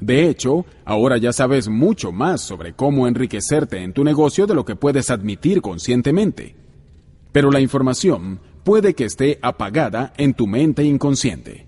[0.00, 4.64] De hecho, ahora ya sabes mucho más sobre cómo enriquecerte en tu negocio de lo
[4.64, 6.56] que puedes admitir conscientemente.
[7.32, 11.66] Pero la información puede que esté apagada en tu mente inconsciente.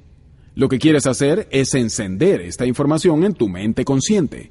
[0.55, 4.51] Lo que quieres hacer es encender esta información en tu mente consciente.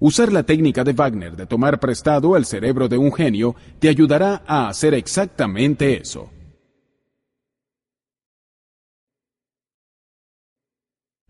[0.00, 4.42] Usar la técnica de Wagner de tomar prestado el cerebro de un genio te ayudará
[4.46, 6.30] a hacer exactamente eso.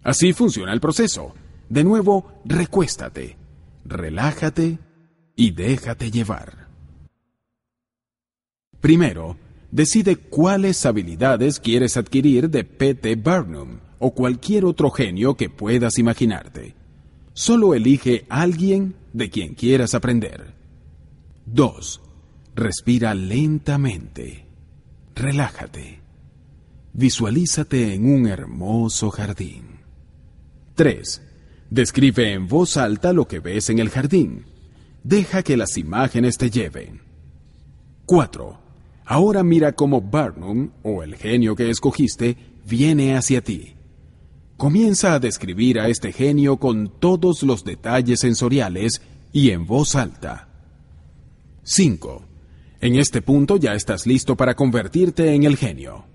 [0.03, 1.35] Así funciona el proceso.
[1.69, 3.37] De nuevo, recuéstate,
[3.85, 4.79] relájate
[5.37, 6.69] y déjate llevar.
[8.81, 9.37] Primero,
[9.71, 13.17] decide cuáles habilidades quieres adquirir de P.T.
[13.17, 16.75] Barnum o cualquier otro genio que puedas imaginarte.
[17.33, 20.55] Solo elige a alguien de quien quieras aprender.
[21.47, 22.01] 2.
[22.55, 24.47] Respira lentamente.
[25.15, 26.01] Relájate.
[26.93, 29.81] Visualízate en un hermoso jardín.
[30.75, 31.28] 3.
[31.71, 34.47] Describe en voz alta lo que ves en el jardín.
[35.05, 37.03] Deja que las imágenes te lleven.
[38.07, 38.59] 4.
[39.05, 43.75] Ahora mira cómo Barnum, o el genio que escogiste, viene hacia ti.
[44.57, 49.03] Comienza a describir a este genio con todos los detalles sensoriales
[49.33, 50.49] y en voz alta.
[51.63, 52.25] 5.
[52.81, 56.07] En este punto ya estás listo para convertirte en el genio.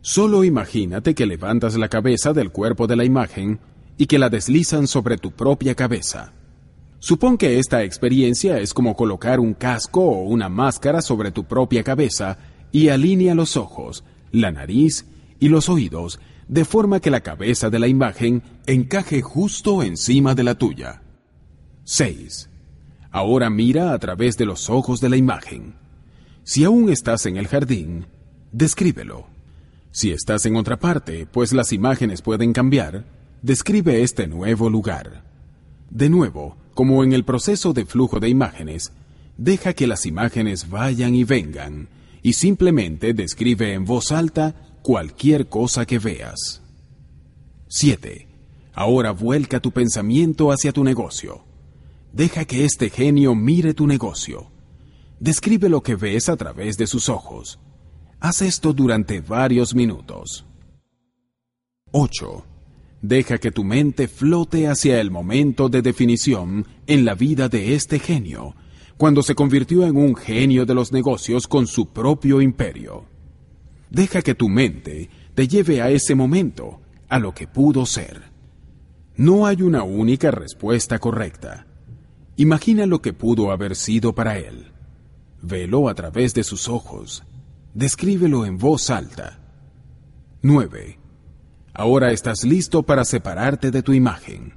[0.00, 3.60] Solo imagínate que levantas la cabeza del cuerpo de la imagen
[3.98, 6.32] y que la deslizan sobre tu propia cabeza.
[7.00, 11.84] Supón que esta experiencia es como colocar un casco o una máscara sobre tu propia
[11.84, 12.38] cabeza
[12.72, 15.06] y alinea los ojos, la nariz
[15.38, 16.18] y los oídos
[16.48, 21.02] de forma que la cabeza de la imagen encaje justo encima de la tuya.
[21.84, 22.48] 6.
[23.10, 25.74] Ahora mira a través de los ojos de la imagen.
[26.44, 28.06] Si aún estás en el jardín,
[28.52, 29.26] descríbelo.
[29.90, 33.04] Si estás en otra parte, pues las imágenes pueden cambiar,
[33.42, 35.24] describe este nuevo lugar.
[35.90, 38.92] De nuevo, como en el proceso de flujo de imágenes,
[39.36, 41.88] deja que las imágenes vayan y vengan,
[42.22, 46.62] y simplemente describe en voz alta cualquier cosa que veas.
[47.68, 48.26] 7.
[48.74, 51.44] Ahora vuelca tu pensamiento hacia tu negocio.
[52.12, 54.50] Deja que este genio mire tu negocio.
[55.20, 57.58] Describe lo que ves a través de sus ojos.
[58.20, 60.46] Haz esto durante varios minutos.
[61.92, 62.47] 8.
[63.02, 67.98] Deja que tu mente flote hacia el momento de definición en la vida de este
[67.98, 68.54] genio,
[68.96, 73.04] cuando se convirtió en un genio de los negocios con su propio imperio.
[73.90, 78.24] Deja que tu mente te lleve a ese momento, a lo que pudo ser.
[79.16, 81.66] No hay una única respuesta correcta.
[82.36, 84.72] Imagina lo que pudo haber sido para él.
[85.40, 87.24] Velo a través de sus ojos.
[87.74, 89.40] Descríbelo en voz alta.
[90.42, 90.98] 9.
[91.78, 94.52] Ahora estás listo para separarte de tu imagen.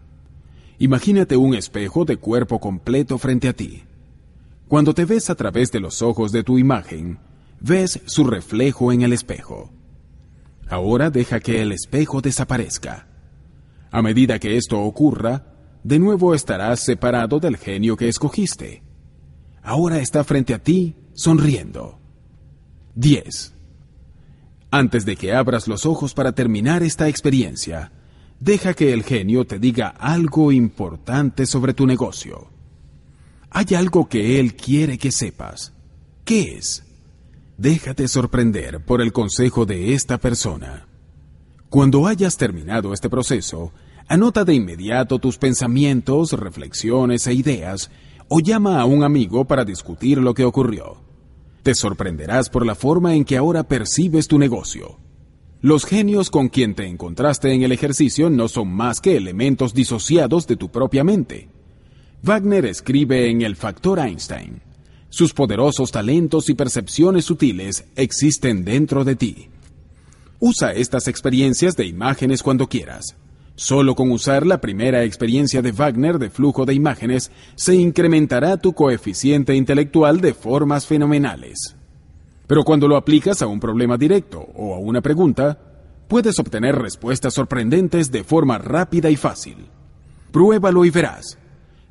[0.79, 3.83] Imagínate un espejo de cuerpo completo frente a ti.
[4.67, 7.19] Cuando te ves a través de los ojos de tu imagen,
[7.59, 9.69] ves su reflejo en el espejo.
[10.67, 13.05] Ahora deja que el espejo desaparezca.
[13.91, 15.45] A medida que esto ocurra,
[15.83, 18.81] de nuevo estarás separado del genio que escogiste.
[19.61, 21.99] Ahora está frente a ti, sonriendo.
[22.95, 23.60] 10.
[24.73, 27.91] Antes de que abras los ojos para terminar esta experiencia,
[28.39, 32.47] deja que el genio te diga algo importante sobre tu negocio.
[33.49, 35.73] Hay algo que él quiere que sepas.
[36.23, 36.85] ¿Qué es?
[37.57, 40.87] Déjate sorprender por el consejo de esta persona.
[41.69, 43.73] Cuando hayas terminado este proceso,
[44.07, 47.91] anota de inmediato tus pensamientos, reflexiones e ideas
[48.29, 51.10] o llama a un amigo para discutir lo que ocurrió.
[51.63, 54.97] Te sorprenderás por la forma en que ahora percibes tu negocio.
[55.61, 60.47] Los genios con quien te encontraste en el ejercicio no son más que elementos disociados
[60.47, 61.49] de tu propia mente.
[62.23, 64.63] Wagner escribe en El Factor Einstein.
[65.09, 69.49] Sus poderosos talentos y percepciones sutiles existen dentro de ti.
[70.39, 73.15] Usa estas experiencias de imágenes cuando quieras.
[73.61, 78.73] Solo con usar la primera experiencia de Wagner de flujo de imágenes se incrementará tu
[78.73, 81.75] coeficiente intelectual de formas fenomenales.
[82.47, 85.59] Pero cuando lo aplicas a un problema directo o a una pregunta,
[86.07, 89.67] puedes obtener respuestas sorprendentes de forma rápida y fácil.
[90.31, 91.37] Pruébalo y verás.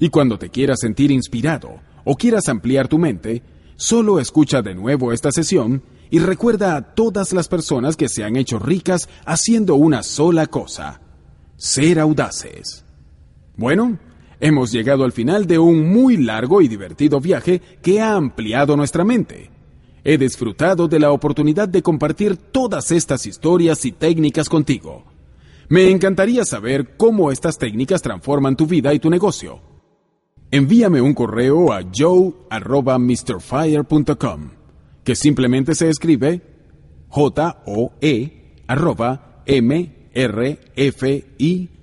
[0.00, 3.44] Y cuando te quieras sentir inspirado o quieras ampliar tu mente,
[3.76, 8.34] solo escucha de nuevo esta sesión y recuerda a todas las personas que se han
[8.34, 11.00] hecho ricas haciendo una sola cosa
[11.60, 12.84] ser audaces.
[13.54, 13.98] Bueno,
[14.40, 19.04] hemos llegado al final de un muy largo y divertido viaje que ha ampliado nuestra
[19.04, 19.50] mente.
[20.02, 25.04] He disfrutado de la oportunidad de compartir todas estas historias y técnicas contigo.
[25.68, 29.60] Me encantaría saber cómo estas técnicas transforman tu vida y tu negocio.
[30.50, 32.40] Envíame un correo a joe.mrfire.com,
[35.04, 36.40] que simplemente se escribe
[37.08, 38.64] J-O-E
[39.46, 41.80] M R-F-I-R-E.com.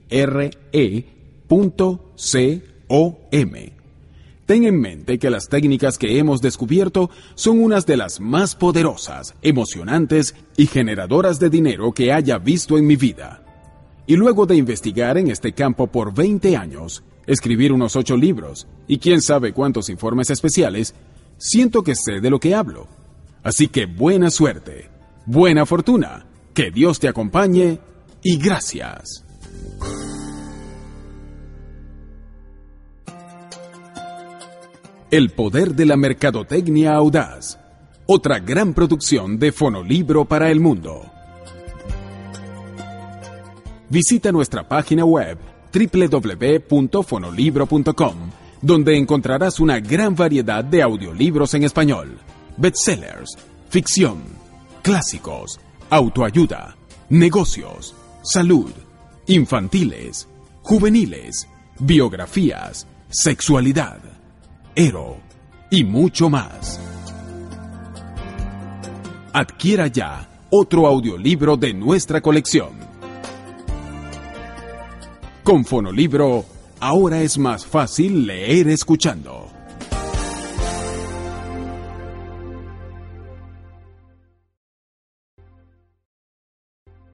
[4.46, 9.36] Ten en mente que las técnicas que hemos descubierto son unas de las más poderosas,
[9.42, 13.44] emocionantes y generadoras de dinero que haya visto en mi vida.
[14.08, 19.00] Y luego de investigar en este campo por 20 años, escribir unos 8 libros y
[19.00, 20.96] quién sabe cuántos informes especiales,
[21.38, 22.88] siento que sé de lo que hablo.
[23.44, 24.90] Así que buena suerte,
[25.26, 27.80] buena fortuna, que Dios te acompañe
[28.24, 29.24] y gracias.
[35.10, 37.58] El poder de la mercadotecnia audaz.
[38.06, 41.10] Otra gran producción de Fonolibro para el mundo.
[43.90, 45.38] Visita nuestra página web
[45.74, 48.16] www.fonolibro.com,
[48.62, 52.18] donde encontrarás una gran variedad de audiolibros en español,
[52.58, 53.38] bestsellers,
[53.70, 54.24] ficción,
[54.82, 55.60] clásicos,
[55.90, 56.76] autoayuda,
[57.10, 57.96] negocios,
[58.28, 58.72] salud,
[59.28, 60.28] infantiles,
[60.62, 61.48] juveniles,
[61.80, 64.00] biografías, sexualidad,
[64.76, 65.16] ero
[65.72, 66.78] y mucho más.
[69.32, 72.72] Adquiera ya otro audiolibro de nuestra colección.
[75.44, 76.44] Con Fonolibro,
[76.82, 79.57] ahora es más fácil leer escuchando.